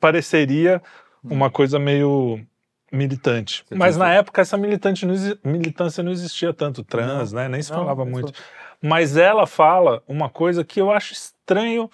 pareceria 0.00 0.82
uma 1.22 1.50
coisa 1.50 1.78
meio 1.78 2.40
militante. 2.92 3.64
Você 3.68 3.74
Mas 3.74 3.96
na 3.96 4.10
que- 4.10 4.16
época 4.18 4.40
essa 4.42 4.56
militante 4.56 5.06
não 5.06 5.14
militância 5.44 6.02
não 6.02 6.12
existia 6.12 6.52
tanto, 6.52 6.84
trans, 6.84 7.32
né? 7.32 7.48
Nem 7.48 7.62
se 7.62 7.70
Não, 7.70 7.78
falava 7.78 8.04
muito. 8.04 8.32
Mas 8.80 9.16
ela 9.16 9.46
fala 9.46 10.02
uma 10.06 10.28
coisa 10.28 10.62
que 10.64 10.80
eu 10.80 10.90
acho 10.90 11.12
estranho 11.12 11.88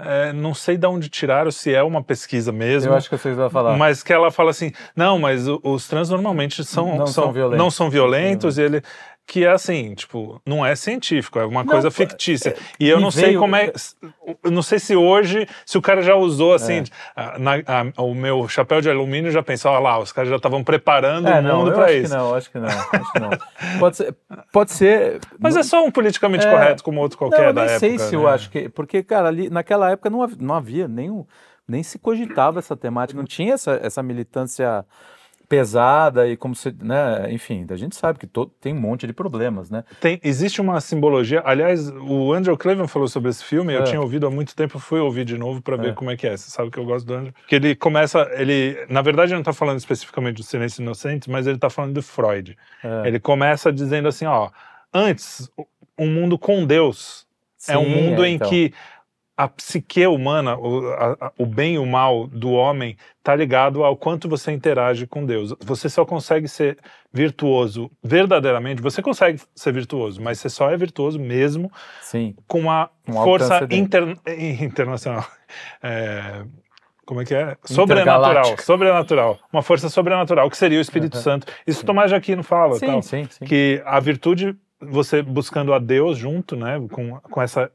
é, 0.00 0.32
não 0.32 0.54
sei 0.54 0.76
de 0.76 0.86
onde 0.86 1.08
tiraram, 1.08 1.50
se 1.50 1.74
é 1.74 1.82
uma 1.82 2.00
pesquisa 2.02 2.52
mesmo. 2.52 2.92
Eu 2.92 2.96
acho 2.96 3.10
que 3.10 3.18
vocês 3.18 3.36
vão 3.36 3.50
falar. 3.50 3.76
Mas 3.76 4.00
que 4.00 4.12
ela 4.12 4.30
fala 4.30 4.50
assim, 4.50 4.70
não, 4.94 5.18
mas 5.18 5.46
os 5.48 5.88
trans 5.88 6.08
normalmente 6.08 6.64
são, 6.64 6.96
não 6.96 7.06
são, 7.08 7.24
são 7.24 7.32
violentos. 7.32 7.58
Não 7.58 7.68
são 7.70 7.90
violentos 7.90 8.58
e 8.58 8.62
ele 8.62 8.82
que 9.28 9.44
é 9.44 9.50
assim, 9.50 9.94
tipo, 9.94 10.40
não 10.44 10.64
é 10.64 10.74
científico, 10.74 11.38
é 11.38 11.44
uma 11.44 11.62
não, 11.62 11.70
coisa 11.70 11.90
fictícia. 11.90 12.48
É, 12.48 12.56
e 12.80 12.88
eu 12.88 12.98
não 12.98 13.10
veio... 13.10 13.26
sei 13.26 13.36
como 13.36 13.54
é, 13.54 13.70
eu 14.42 14.50
não 14.50 14.62
sei 14.62 14.78
se 14.78 14.96
hoje, 14.96 15.46
se 15.66 15.76
o 15.76 15.82
cara 15.82 16.00
já 16.00 16.14
usou 16.14 16.54
assim, 16.54 16.82
é. 17.14 17.38
na, 17.38 17.52
a, 17.66 18.02
o 18.02 18.14
meu 18.14 18.48
chapéu 18.48 18.80
de 18.80 18.88
alumínio 18.88 19.30
já 19.30 19.42
pensou, 19.42 19.70
olha 19.70 19.80
lá, 19.80 19.98
os 19.98 20.12
caras 20.12 20.30
já 20.30 20.36
estavam 20.36 20.64
preparando 20.64 21.28
é, 21.28 21.40
o 21.40 21.58
mundo 21.58 21.72
para 21.72 21.92
isso. 21.92 22.16
não, 22.16 22.34
acho 22.34 22.50
que 22.50 22.58
não, 22.58 22.68
acho 22.68 23.12
que 23.12 23.20
não. 23.20 23.30
pode 23.78 23.96
ser, 23.98 24.16
pode 24.50 24.72
ser. 24.72 25.20
Mas 25.38 25.56
é 25.56 25.62
só 25.62 25.84
um 25.84 25.90
politicamente 25.90 26.46
é. 26.46 26.50
correto 26.50 26.82
como 26.82 26.98
outro 26.98 27.18
qualquer 27.18 27.40
não, 27.40 27.46
eu 27.48 27.52
da 27.52 27.64
nem 27.66 27.74
época. 27.74 27.80
sei 27.80 27.98
se 27.98 28.16
né? 28.16 28.22
eu 28.22 28.26
acho 28.26 28.48
que, 28.48 28.70
porque 28.70 29.02
cara, 29.02 29.28
ali 29.28 29.50
naquela 29.50 29.90
época 29.90 30.08
não 30.08 30.22
havia, 30.22 30.38
não 30.40 30.54
havia 30.54 30.88
nenhum, 30.88 31.26
nem 31.68 31.82
se 31.82 31.98
cogitava 31.98 32.60
essa 32.60 32.74
temática, 32.74 33.18
não 33.18 33.26
tinha 33.26 33.52
essa, 33.52 33.78
essa 33.82 34.02
militância 34.02 34.86
pesada 35.48 36.28
e 36.28 36.36
como 36.36 36.54
se, 36.54 36.74
né, 36.82 37.32
enfim, 37.32 37.66
a 37.70 37.76
gente 37.76 37.96
sabe 37.96 38.18
que 38.18 38.26
todo, 38.26 38.52
tem 38.60 38.74
um 38.74 38.80
monte 38.80 39.06
de 39.06 39.12
problemas, 39.12 39.70
né? 39.70 39.82
Tem, 40.00 40.20
existe 40.22 40.60
uma 40.60 40.80
simbologia, 40.80 41.42
aliás, 41.44 41.88
o 41.88 42.32
Andrew 42.32 42.56
Cleveland 42.56 42.90
falou 42.90 43.08
sobre 43.08 43.30
esse 43.30 43.42
filme, 43.42 43.72
é. 43.72 43.78
eu 43.78 43.84
tinha 43.84 44.00
ouvido 44.00 44.26
há 44.26 44.30
muito 44.30 44.54
tempo, 44.54 44.78
fui 44.78 45.00
ouvir 45.00 45.24
de 45.24 45.38
novo 45.38 45.62
para 45.62 45.76
ver 45.76 45.90
é. 45.90 45.92
como 45.92 46.10
é 46.10 46.16
que 46.16 46.26
é. 46.26 46.36
Você 46.36 46.50
sabe 46.50 46.70
que 46.70 46.78
eu 46.78 46.84
gosto 46.84 47.06
do 47.06 47.14
Andrew, 47.14 47.34
que 47.46 47.54
ele 47.54 47.74
começa, 47.74 48.28
ele, 48.34 48.76
na 48.90 49.00
verdade, 49.00 49.32
não 49.32 49.40
está 49.40 49.52
falando 49.52 49.78
especificamente 49.78 50.36
do 50.36 50.42
Silêncio 50.42 50.82
Inocente, 50.82 51.30
mas 51.30 51.46
ele 51.46 51.56
está 51.56 51.70
falando 51.70 51.94
de 51.94 52.02
Freud. 52.02 52.56
É. 52.84 53.08
Ele 53.08 53.18
começa 53.18 53.72
dizendo 53.72 54.08
assim, 54.08 54.26
ó, 54.26 54.50
antes 54.92 55.50
um 55.98 56.08
mundo 56.08 56.38
com 56.38 56.64
Deus 56.66 57.26
Sim, 57.56 57.72
é 57.72 57.78
um 57.78 57.88
mundo 57.88 58.24
em 58.24 58.34
então. 58.34 58.48
que 58.48 58.72
a 59.38 59.46
psique 59.46 60.04
humana, 60.04 60.58
o, 60.58 60.92
a, 60.94 61.32
o 61.38 61.46
bem 61.46 61.74
e 61.74 61.78
o 61.78 61.86
mal 61.86 62.26
do 62.26 62.50
homem, 62.50 62.96
está 63.18 63.36
ligado 63.36 63.84
ao 63.84 63.96
quanto 63.96 64.28
você 64.28 64.50
interage 64.50 65.06
com 65.06 65.24
Deus. 65.24 65.54
Você 65.60 65.88
só 65.88 66.04
consegue 66.04 66.48
ser 66.48 66.76
virtuoso 67.12 67.88
verdadeiramente, 68.02 68.82
você 68.82 69.00
consegue 69.00 69.40
ser 69.54 69.72
virtuoso, 69.72 70.20
mas 70.20 70.40
você 70.40 70.48
só 70.48 70.68
é 70.72 70.76
virtuoso 70.76 71.20
mesmo 71.20 71.70
Sim. 72.02 72.34
com 72.48 72.58
uma 72.58 72.90
um 73.06 73.12
força 73.12 73.68
inter, 73.70 74.18
internacional. 74.26 75.24
É, 75.80 76.42
como 77.06 77.22
é 77.22 77.24
que 77.24 77.32
é? 77.32 77.56
Sobrenatural, 77.64 78.58
sobrenatural. 78.58 79.38
Uma 79.52 79.62
força 79.62 79.88
sobrenatural, 79.88 80.50
que 80.50 80.56
seria 80.56 80.78
o 80.78 80.82
Espírito 80.82 81.16
uhum. 81.16 81.22
Santo. 81.22 81.46
Isso 81.64 81.80
sim. 81.80 81.86
Tomás 81.86 82.10
de 82.10 82.16
Aquino 82.16 82.42
fala, 82.42 82.74
sim, 82.74 82.86
tal, 82.86 83.02
sim, 83.02 83.24
sim. 83.30 83.44
que 83.44 83.80
a 83.86 84.00
virtude, 84.00 84.56
você 84.80 85.22
buscando 85.22 85.72
a 85.72 85.78
Deus 85.78 86.18
junto, 86.18 86.56
né, 86.56 86.76
com, 86.90 87.20
com 87.20 87.40
essa 87.40 87.70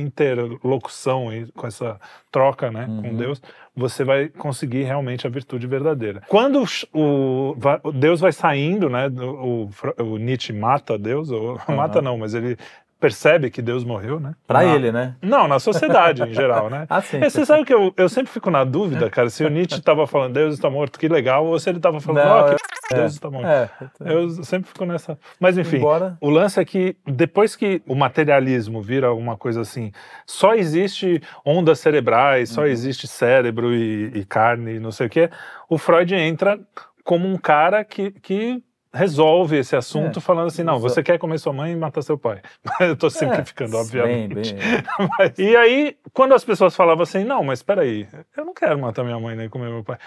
interlocução 0.00 1.28
com 1.54 1.66
essa 1.66 2.00
troca 2.30 2.70
né, 2.70 2.86
uhum. 2.88 3.02
com 3.02 3.16
Deus, 3.16 3.42
você 3.76 4.04
vai 4.04 4.28
conseguir 4.28 4.82
realmente 4.84 5.26
a 5.26 5.30
virtude 5.30 5.66
verdadeira. 5.66 6.22
Quando 6.28 6.64
o, 6.92 7.56
o 7.82 7.92
Deus 7.92 8.20
vai 8.20 8.32
saindo, 8.32 8.88
né, 8.88 9.08
o, 9.08 9.68
o, 9.98 10.16
Nietzsche 10.18 10.52
mata 10.52 10.98
Deus, 10.98 11.30
ou 11.30 11.58
uhum. 11.68 11.76
mata 11.76 12.00
não, 12.00 12.18
mas 12.18 12.34
ele 12.34 12.56
percebe 13.00 13.50
que 13.50 13.60
Deus 13.60 13.84
morreu, 13.84 14.18
né? 14.18 14.34
Para 14.46 14.64
ele, 14.64 14.90
né? 14.90 15.14
Não, 15.20 15.46
na 15.46 15.58
sociedade 15.58 16.22
em 16.22 16.32
geral, 16.32 16.70
né? 16.70 16.86
ah, 16.90 17.02
sim. 17.02 17.20
Você 17.20 17.44
sabe 17.44 17.64
que 17.64 17.74
eu, 17.74 17.92
eu 17.98 18.08
sempre 18.08 18.32
fico 18.32 18.50
na 18.50 18.64
dúvida, 18.64 19.10
cara, 19.10 19.28
se 19.28 19.44
o 19.44 19.50
Nietzsche 19.50 19.78
estava 19.78 20.06
falando 20.06 20.32
Deus 20.32 20.54
está 20.54 20.70
morto, 20.70 20.98
que 20.98 21.06
legal, 21.06 21.44
ou 21.44 21.58
se 21.58 21.68
ele 21.68 21.78
estava 21.78 22.00
falando, 22.00 22.26
ó, 22.26 22.40
oh, 22.40 22.44
que 22.46 22.54
é, 22.54 22.56
Deus 22.92 23.12
está 23.12 23.30
morto. 23.30 23.46
É, 23.46 23.68
eu 24.00 24.28
sempre 24.44 24.68
fico 24.68 24.84
nessa. 24.84 25.18
Mas 25.40 25.56
enfim, 25.56 25.76
Embora... 25.78 26.18
o 26.20 26.28
lance 26.28 26.60
é 26.60 26.64
que 26.64 26.96
depois 27.06 27.56
que 27.56 27.82
o 27.86 27.94
materialismo 27.94 28.82
vira 28.82 29.12
uma 29.14 29.36
coisa 29.36 29.60
assim, 29.62 29.92
só 30.26 30.54
existe 30.54 31.22
ondas 31.44 31.80
cerebrais, 31.80 32.50
só 32.50 32.62
uhum. 32.62 32.66
existe 32.66 33.06
cérebro 33.06 33.74
e, 33.74 34.10
e 34.14 34.24
carne, 34.24 34.78
não 34.78 34.92
sei 34.92 35.06
o 35.06 35.10
quê, 35.10 35.30
o 35.68 35.78
Freud 35.78 36.14
entra 36.14 36.60
como 37.02 37.28
um 37.28 37.36
cara 37.36 37.84
que, 37.84 38.10
que 38.10 38.62
resolve 38.94 39.58
esse 39.58 39.74
assunto 39.74 40.20
é, 40.20 40.22
falando 40.22 40.46
assim, 40.46 40.62
não, 40.62 40.78
você 40.78 41.02
quer 41.02 41.18
comer 41.18 41.38
sua 41.38 41.52
mãe 41.52 41.72
e 41.72 41.76
matar 41.76 42.00
seu 42.02 42.16
pai. 42.16 42.40
Eu 42.80 42.94
estou 42.94 43.10
simplificando, 43.10 43.76
é, 43.76 43.80
obviamente. 43.80 44.54
Bem, 44.54 44.54
bem. 44.54 45.08
mas, 45.18 45.38
e 45.38 45.56
aí, 45.56 45.96
quando 46.12 46.32
as 46.34 46.44
pessoas 46.44 46.76
falavam 46.76 47.02
assim, 47.02 47.24
não, 47.24 47.42
mas 47.42 47.58
espera 47.58 47.82
aí, 47.82 48.06
eu 48.36 48.44
não 48.44 48.54
quero 48.54 48.78
matar 48.78 49.02
minha 49.02 49.18
mãe 49.18 49.34
nem 49.34 49.48
comer 49.48 49.70
meu 49.70 49.82
pai. 49.82 49.98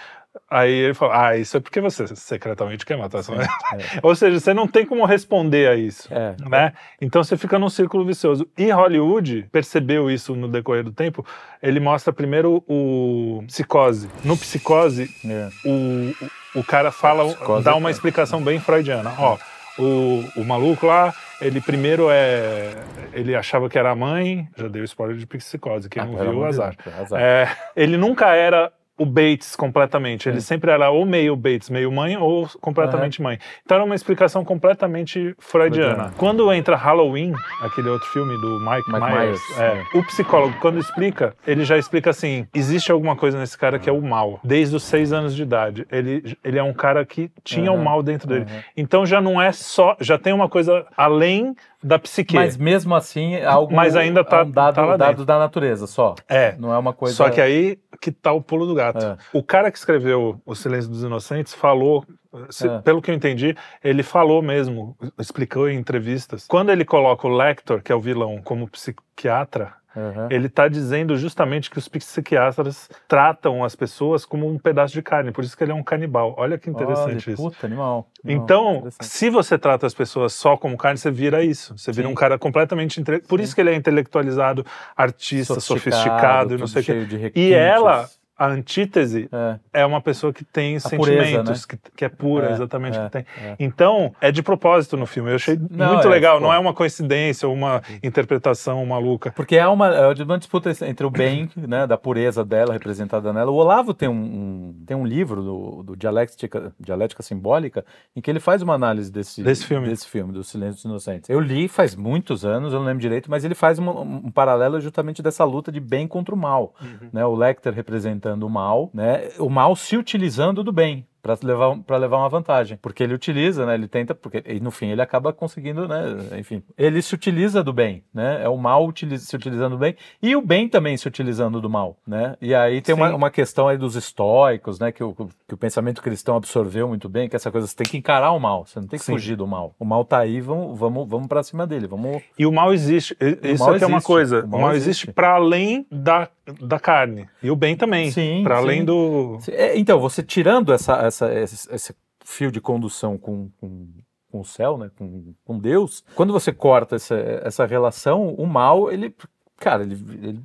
Aí 0.50 0.72
ele 0.72 0.94
falou, 0.94 1.14
ah, 1.14 1.36
isso 1.36 1.56
é 1.56 1.60
porque 1.60 1.80
você 1.80 2.06
secretamente 2.14 2.86
quer 2.86 2.96
matar 2.96 3.22
sua 3.22 3.36
mãe. 3.36 3.46
É. 3.74 4.00
Ou 4.02 4.14
seja, 4.14 4.38
você 4.40 4.54
não 4.54 4.66
tem 4.66 4.86
como 4.86 5.04
responder 5.04 5.68
a 5.68 5.74
isso, 5.74 6.08
é. 6.12 6.34
né? 6.48 6.72
Então 7.00 7.22
você 7.22 7.36
fica 7.36 7.58
num 7.58 7.68
círculo 7.68 8.04
vicioso. 8.04 8.48
E 8.56 8.70
Hollywood 8.70 9.48
percebeu 9.52 10.10
isso 10.10 10.34
no 10.34 10.48
decorrer 10.48 10.84
do 10.84 10.92
tempo. 10.92 11.24
Ele 11.62 11.80
mostra 11.80 12.12
primeiro 12.12 12.62
o 12.66 13.42
Psicose. 13.46 14.08
No 14.24 14.36
Psicose, 14.36 15.10
é. 15.24 15.48
o 15.64 16.14
o 16.54 16.64
cara 16.64 16.90
fala, 16.90 17.24
dá 17.62 17.74
uma 17.74 17.90
explicação 17.90 18.42
bem 18.42 18.58
freudiana. 18.58 19.12
Ó, 19.18 19.36
o, 19.78 20.24
o 20.36 20.44
maluco 20.44 20.86
lá, 20.86 21.14
ele 21.40 21.60
primeiro 21.60 22.08
é. 22.10 22.74
Ele 23.12 23.34
achava 23.34 23.68
que 23.68 23.78
era 23.78 23.90
a 23.90 23.94
mãe, 23.94 24.48
já 24.56 24.68
deu 24.68 24.84
spoiler 24.84 25.16
de 25.16 25.26
psicose, 25.26 25.88
quem 25.88 26.02
ah, 26.02 26.06
não 26.06 26.16
viu, 26.18 26.44
azar. 26.44 26.74
azar. 27.00 27.20
É, 27.20 27.48
ele 27.76 27.96
nunca 27.96 28.34
era 28.34 28.72
o 28.98 29.06
Bates 29.06 29.54
completamente. 29.54 30.28
Ele 30.28 30.40
sempre 30.40 30.70
era 30.70 30.90
ou 30.90 31.06
meio 31.06 31.36
Bates, 31.36 31.70
meio 31.70 31.90
mãe, 31.90 32.16
ou 32.16 32.48
completamente 32.60 33.20
uhum. 33.20 33.24
mãe. 33.24 33.38
Então 33.64 33.76
era 33.76 33.84
uma 33.84 33.94
explicação 33.94 34.44
completamente 34.44 35.34
freudiana. 35.38 35.94
freudiana. 35.94 36.14
Quando 36.18 36.52
entra 36.52 36.76
Halloween, 36.76 37.32
aquele 37.62 37.88
outro 37.88 38.08
filme 38.08 38.36
do 38.40 38.58
Mike, 38.58 38.92
Mike 38.92 39.00
Myers, 39.00 39.40
Myers 39.56 39.58
é, 39.58 39.84
o 39.96 40.02
psicólogo, 40.04 40.56
quando 40.60 40.78
explica, 40.78 41.34
ele 41.46 41.64
já 41.64 41.78
explica 41.78 42.10
assim: 42.10 42.46
existe 42.52 42.90
alguma 42.90 43.14
coisa 43.14 43.38
nesse 43.38 43.56
cara 43.56 43.78
que 43.78 43.88
é 43.88 43.92
o 43.92 44.02
mal. 44.02 44.40
Desde 44.42 44.74
os 44.74 44.82
seis 44.82 45.12
anos 45.12 45.34
de 45.34 45.42
idade. 45.42 45.86
Ele, 45.90 46.36
ele 46.42 46.58
é 46.58 46.62
um 46.62 46.74
cara 46.74 47.04
que 47.04 47.30
tinha 47.44 47.70
o 47.70 47.74
uhum. 47.74 47.80
um 47.80 47.84
mal 47.84 48.02
dentro 48.02 48.28
dele. 48.28 48.46
Uhum. 48.50 48.60
Então 48.76 49.06
já 49.06 49.20
não 49.20 49.40
é 49.40 49.52
só. 49.52 49.96
Já 50.00 50.18
tem 50.18 50.32
uma 50.32 50.48
coisa 50.48 50.86
além 50.96 51.54
da 51.82 51.98
psique. 51.98 52.34
Mas 52.34 52.56
mesmo 52.56 52.94
assim, 52.94 53.34
é 53.34 53.44
algo 53.44 53.74
Mas 53.74 53.94
ainda 53.96 54.24
tá, 54.24 54.40
é 54.40 54.42
um 54.42 54.50
dado, 54.50 54.74
tá 54.74 54.96
dado 54.96 55.24
da 55.24 55.38
natureza 55.38 55.86
só. 55.86 56.14
É. 56.28 56.54
Não 56.58 56.72
é 56.72 56.78
uma 56.78 56.92
coisa. 56.92 57.14
Só 57.14 57.30
que 57.30 57.40
aí 57.40 57.78
que 58.00 58.10
tá 58.10 58.32
o 58.32 58.42
pulo 58.42 58.66
do 58.66 58.74
gato. 58.74 59.04
É. 59.04 59.16
O 59.32 59.42
cara 59.42 59.70
que 59.70 59.78
escreveu 59.78 60.40
O 60.44 60.54
Silêncio 60.54 60.90
dos 60.90 61.02
Inocentes 61.02 61.54
falou, 61.54 62.04
se, 62.50 62.68
é. 62.68 62.78
pelo 62.80 63.00
que 63.00 63.10
eu 63.10 63.14
entendi, 63.14 63.56
ele 63.82 64.02
falou 64.02 64.42
mesmo, 64.42 64.96
explicou 65.18 65.68
em 65.68 65.78
entrevistas. 65.78 66.46
Quando 66.46 66.70
ele 66.70 66.84
coloca 66.84 67.26
o 67.26 67.30
Lector, 67.36 67.82
que 67.82 67.92
é 67.92 67.94
o 67.94 68.00
vilão, 68.00 68.40
como 68.42 68.68
psiquiatra, 68.68 69.74
Uhum. 69.98 70.28
Ele 70.30 70.46
está 70.46 70.68
dizendo 70.68 71.16
justamente 71.16 71.68
que 71.68 71.78
os 71.78 71.88
psiquiatras 71.88 72.88
tratam 73.08 73.64
as 73.64 73.74
pessoas 73.74 74.24
como 74.24 74.48
um 74.48 74.56
pedaço 74.56 74.94
de 74.94 75.02
carne, 75.02 75.32
por 75.32 75.42
isso 75.42 75.56
que 75.56 75.64
ele 75.64 75.72
é 75.72 75.74
um 75.74 75.82
canibal. 75.82 76.34
Olha 76.38 76.56
que 76.56 76.70
interessante 76.70 77.28
Olha, 77.28 77.34
isso. 77.34 77.42
Puta, 77.42 77.66
animal. 77.66 78.06
animal 78.24 78.44
então, 78.44 78.88
se 79.00 79.28
você 79.28 79.58
trata 79.58 79.86
as 79.86 79.94
pessoas 79.94 80.32
só 80.32 80.56
como 80.56 80.76
carne, 80.76 80.98
você 80.98 81.10
vira 81.10 81.42
isso. 81.42 81.76
Você 81.76 81.90
vira 81.90 82.06
Sim. 82.06 82.12
um 82.12 82.14
cara 82.14 82.38
completamente. 82.38 83.02
Por 83.26 83.40
Sim. 83.40 83.44
isso 83.44 83.54
que 83.54 83.60
ele 83.60 83.70
é 83.70 83.74
intelectualizado, 83.74 84.64
artista, 84.96 85.58
sofisticado, 85.58 86.50
sofisticado 86.50 86.54
e 86.54 86.58
não 86.58 86.66
sei 86.66 86.82
o 86.82 86.84
quê. 86.84 87.32
E 87.34 87.52
ela 87.52 88.08
a 88.38 88.46
antítese 88.46 89.28
é. 89.32 89.80
é, 89.80 89.86
uma 89.86 90.00
pessoa 90.00 90.32
que 90.32 90.44
tem 90.44 90.76
a 90.76 90.80
sentimentos, 90.80 91.08
pureza, 91.08 91.42
né? 91.42 91.78
que, 91.82 91.90
que, 91.96 92.04
é 92.04 92.08
pura, 92.08 92.50
é, 92.50 92.52
exatamente, 92.52 92.96
é, 92.96 93.04
que 93.04 93.10
tem. 93.10 93.26
É. 93.42 93.56
Então, 93.58 94.14
é 94.20 94.30
de 94.30 94.44
propósito 94.44 94.96
no 94.96 95.06
filme. 95.06 95.30
Eu 95.30 95.34
achei 95.34 95.58
não, 95.68 95.94
muito 95.94 96.06
é, 96.06 96.10
legal, 96.10 96.40
não 96.40 96.52
é 96.52 96.58
uma 96.58 96.72
coincidência, 96.72 97.48
uma 97.48 97.82
interpretação 98.00 98.86
maluca. 98.86 99.32
Porque 99.32 99.56
é 99.56 99.66
uma, 99.66 99.88
é 99.88 100.22
uma 100.22 100.38
disputa 100.38 100.70
entre 100.86 101.04
o 101.04 101.10
bem, 101.10 101.50
né, 101.58 101.84
da 101.84 101.98
pureza 101.98 102.44
dela, 102.44 102.72
representada 102.72 103.32
nela. 103.32 103.50
O 103.50 103.56
Olavo 103.56 103.92
tem 103.92 104.08
um, 104.08 104.12
um 104.12 104.84
tem 104.86 104.96
um 104.96 105.04
livro 105.04 105.42
do, 105.42 105.82
do 105.82 105.96
Dialética, 105.96 106.72
Dialética 106.78 107.24
Simbólica, 107.24 107.84
em 108.14 108.20
que 108.20 108.30
ele 108.30 108.38
faz 108.38 108.62
uma 108.62 108.74
análise 108.74 109.10
desse, 109.10 109.42
desse 109.42 109.66
filme, 109.66 109.88
desse 109.88 110.06
filme 110.06 110.32
do 110.32 110.44
Silêncio 110.44 110.76
dos 110.76 110.84
Inocentes. 110.84 111.28
Eu 111.28 111.40
li 111.40 111.66
faz 111.66 111.96
muitos 111.96 112.44
anos, 112.44 112.72
eu 112.72 112.78
não 112.78 112.86
lembro 112.86 113.00
direito, 113.00 113.28
mas 113.28 113.44
ele 113.44 113.56
faz 113.56 113.80
um, 113.80 113.88
um 113.88 114.30
paralelo 114.30 114.80
justamente 114.80 115.20
dessa 115.22 115.42
luta 115.42 115.72
de 115.72 115.80
bem 115.80 116.06
contra 116.06 116.32
o 116.32 116.38
mal. 116.38 116.72
Uhum. 116.80 117.08
Né? 117.12 117.24
O 117.26 117.34
Lecter 117.34 117.72
representando 117.72 118.27
o 118.34 118.50
mal, 118.50 118.90
né? 118.92 119.30
O 119.38 119.48
mal 119.48 119.74
se 119.74 119.96
utilizando 119.96 120.62
do 120.62 120.72
bem 120.72 121.07
para 121.22 121.36
levar 121.42 121.76
para 121.78 121.96
levar 121.96 122.18
uma 122.18 122.28
vantagem, 122.28 122.78
porque 122.80 123.02
ele 123.02 123.14
utiliza, 123.14 123.66
né? 123.66 123.74
Ele 123.74 123.88
tenta 123.88 124.14
porque 124.14 124.42
e 124.46 124.60
no 124.60 124.70
fim 124.70 124.88
ele 124.88 125.02
acaba 125.02 125.32
conseguindo, 125.32 125.88
né? 125.88 126.38
Enfim, 126.38 126.62
ele 126.76 127.02
se 127.02 127.14
utiliza 127.14 127.62
do 127.62 127.72
bem, 127.72 128.04
né? 128.14 128.42
É 128.42 128.48
o 128.48 128.56
mal 128.56 128.86
utiliza, 128.86 129.24
se 129.24 129.34
utilizando 129.34 129.72
do 129.72 129.78
bem 129.78 129.96
e 130.22 130.36
o 130.36 130.40
bem 130.40 130.68
também 130.68 130.96
se 130.96 131.08
utilizando 131.08 131.60
do 131.60 131.68
mal, 131.68 131.96
né? 132.06 132.36
E 132.40 132.54
aí 132.54 132.80
tem 132.80 132.94
uma, 132.94 133.14
uma, 133.14 133.30
questão 133.30 133.68
aí 133.68 133.76
dos 133.76 133.96
estoicos, 133.96 134.78
né? 134.78 134.92
Que 134.92 135.02
o, 135.02 135.14
que 135.14 135.54
o 135.54 135.56
pensamento 135.56 136.02
cristão 136.02 136.36
absorveu 136.36 136.88
muito 136.88 137.08
bem, 137.08 137.28
que 137.28 137.36
essa 137.36 137.50
coisa 137.50 137.66
você 137.66 137.76
tem 137.76 137.86
que 137.86 137.96
encarar 137.96 138.32
o 138.32 138.38
mal, 138.38 138.64
você 138.64 138.80
não 138.80 138.86
tem 138.86 138.98
que 138.98 139.04
Sim. 139.04 139.12
fugir 139.12 139.36
do 139.36 139.46
mal. 139.46 139.74
O 139.78 139.84
mal 139.84 140.04
tá 140.04 140.18
aí, 140.18 140.40
vamos 140.40 140.78
vamos 140.78 141.08
vamos 141.08 141.26
para 141.26 141.42
cima 141.42 141.66
dele, 141.66 141.86
vamos. 141.86 142.22
E 142.38 142.46
o 142.46 142.52
mal 142.52 142.72
existe. 142.72 143.16
Isso 143.20 143.64
mal 143.64 143.70
existe. 143.70 143.84
é 143.84 143.86
uma 143.86 144.02
coisa. 144.02 144.44
O 144.44 144.48
mal, 144.48 144.60
o 144.60 144.62
mal 144.62 144.70
existe, 144.72 144.88
existe 144.88 145.12
para 145.12 145.34
além 145.34 145.86
da 145.90 146.28
da 146.62 146.80
carne 146.80 147.28
e 147.42 147.50
o 147.50 147.56
bem 147.56 147.76
também. 147.76 148.10
Sim. 148.10 148.42
Para 148.42 148.56
além 148.56 148.84
do. 148.84 149.38
É, 149.48 149.78
então 149.78 150.00
você 150.00 150.22
tirando 150.22 150.72
essa 150.72 151.08
essa, 151.08 151.17
esse, 151.26 151.72
esse 151.74 151.94
fio 152.24 152.50
de 152.50 152.60
condução 152.60 153.16
com, 153.18 153.50
com, 153.60 153.88
com 154.30 154.40
o 154.40 154.44
céu, 154.44 154.76
né, 154.76 154.90
com, 154.96 155.34
com 155.44 155.58
Deus, 155.58 156.04
quando 156.14 156.32
você 156.32 156.52
corta 156.52 156.96
essa, 156.96 157.16
essa 157.16 157.66
relação, 157.66 158.34
o 158.34 158.46
mal, 158.46 158.90
ele, 158.90 159.14
cara, 159.56 159.82
ele, 159.82 159.94
ele 160.22 160.44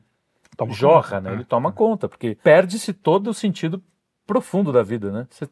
Toma 0.56 0.74
jorra, 0.74 1.18
conta, 1.18 1.22
né? 1.22 1.32
é. 1.32 1.34
Ele 1.34 1.44
toma 1.44 1.72
conta, 1.72 2.08
porque 2.08 2.38
perde-se 2.44 2.94
todo 2.94 3.30
o 3.30 3.34
sentido 3.34 3.82
profundo 4.25 4.72
da 4.72 4.82
vida, 4.84 5.12
né? 5.12 5.27
Você, 5.30 5.48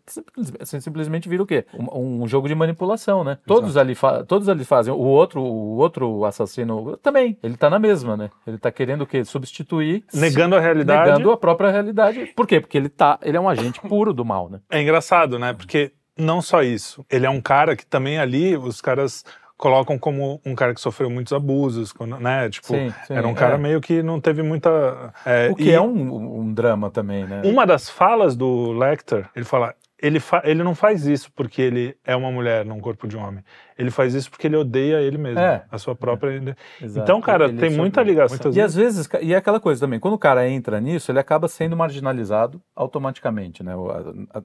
você 0.60 0.82
simplesmente 0.82 1.28
vira 1.28 1.44
o 1.44 1.46
quê? 1.46 1.66
Um, 1.74 2.24
um 2.24 2.28
jogo 2.28 2.48
de 2.48 2.56
manipulação, 2.56 3.24
né? 3.24 3.38
Todos 3.46 3.78
ali, 3.78 3.96
todos 4.28 4.50
ali 4.50 4.64
fazem. 4.64 4.94
O 4.94 4.98
outro, 4.98 5.42
o 5.42 5.78
outro 5.78 6.26
assassino 6.26 6.98
também. 6.98 7.38
Ele 7.44 7.58
tá 7.58 7.70
na 7.70 7.80
mesma, 7.80 8.16
né? 8.16 8.30
Ele 8.46 8.58
tá 8.58 8.72
querendo 8.72 9.02
o 9.02 9.08
quê? 9.08 9.24
Substituir, 9.24 10.04
Negando 10.14 10.56
a 10.56 10.60
realidade. 10.60 11.12
negando 11.12 11.32
a 11.32 11.38
própria 11.38 11.72
realidade. 11.72 12.28
Por 12.36 12.48
quê? 12.48 12.60
Porque 12.60 12.78
ele 12.78 12.90
tá, 12.90 13.20
ele 13.22 13.38
é 13.38 13.40
um 13.40 13.50
agente 13.50 13.82
puro 13.82 14.14
do 14.14 14.26
mal, 14.26 14.50
né? 14.50 14.60
É 14.70 14.82
engraçado, 14.82 15.38
né? 15.38 15.54
Porque 15.54 15.92
não 16.18 16.42
só 16.42 16.62
isso. 16.62 17.06
Ele 17.10 17.26
é 17.26 17.30
um 17.30 17.42
cara 17.42 17.76
que 17.76 17.86
também 17.86 18.20
ali 18.20 18.56
os 18.56 18.82
caras 18.82 19.24
colocam 19.62 19.98
como 19.98 20.42
um 20.44 20.56
cara 20.56 20.74
que 20.74 20.82
sofreu 20.82 21.08
muitos 21.08 21.32
abusos, 21.32 21.94
né? 22.20 22.50
Tipo, 22.50 22.68
Sim, 22.70 22.92
sim, 23.06 23.14
era 23.14 23.28
um 23.28 23.34
cara 23.36 23.54
é. 23.54 23.58
meio 23.60 23.80
que 23.80 24.02
não 24.02 24.20
teve 24.20 24.42
muita. 24.42 25.14
é, 25.24 25.50
O 25.52 25.56
que 25.56 25.66
e 25.66 25.72
é 25.72 25.80
um, 25.80 26.40
um 26.40 26.52
drama 26.52 26.90
também, 26.90 27.26
né? 27.26 27.44
Uma 27.46 27.66
das 27.66 27.88
falas 27.88 28.36
do 28.36 28.72
Lecter, 28.74 29.30
ele 29.36 29.46
fala. 29.46 29.76
Ele, 30.02 30.20
ele 30.44 30.64
não 30.64 30.74
faz 30.74 31.06
isso 31.06 31.32
porque 31.36 31.62
ele 31.62 31.96
é 32.04 32.16
uma 32.16 32.32
mulher 32.32 32.66
num 32.66 32.80
corpo 32.80 33.08
de 33.08 33.16
homem. 33.16 33.44
Ele 33.78 33.92
faz 33.92 34.14
isso 34.16 34.32
porque 34.32 34.48
ele 34.48 34.56
odeia 34.56 35.00
ele 35.02 35.18
mesmo, 35.18 35.40
É. 35.40 35.64
a 35.70 35.78
sua 35.78 35.96
própria. 35.96 36.56
Exato. 36.82 37.04
Então, 37.04 37.22
cara, 37.22 37.46
Ele 37.46 37.58
tem 37.60 37.70
muita 37.70 38.02
ligação. 38.02 38.36
Muitas 38.36 38.56
E 38.56 38.62
às 38.62 38.74
vezes, 38.76 39.08
e 39.22 39.34
é 39.34 39.38
aquela 39.38 39.60
coisa 39.60 39.80
também, 39.82 40.00
quando 40.00 40.16
o 40.16 40.20
cara 40.20 40.48
entra 40.50 40.80
nisso, 40.82 41.12
ele 41.12 41.20
acaba 41.20 41.48
sendo 41.48 41.78
marginalizado 41.78 42.62
automaticamente, 42.76 43.64
né? 43.64 43.76
O, 43.76 43.90
a, 43.92 44.00
a, 44.40 44.42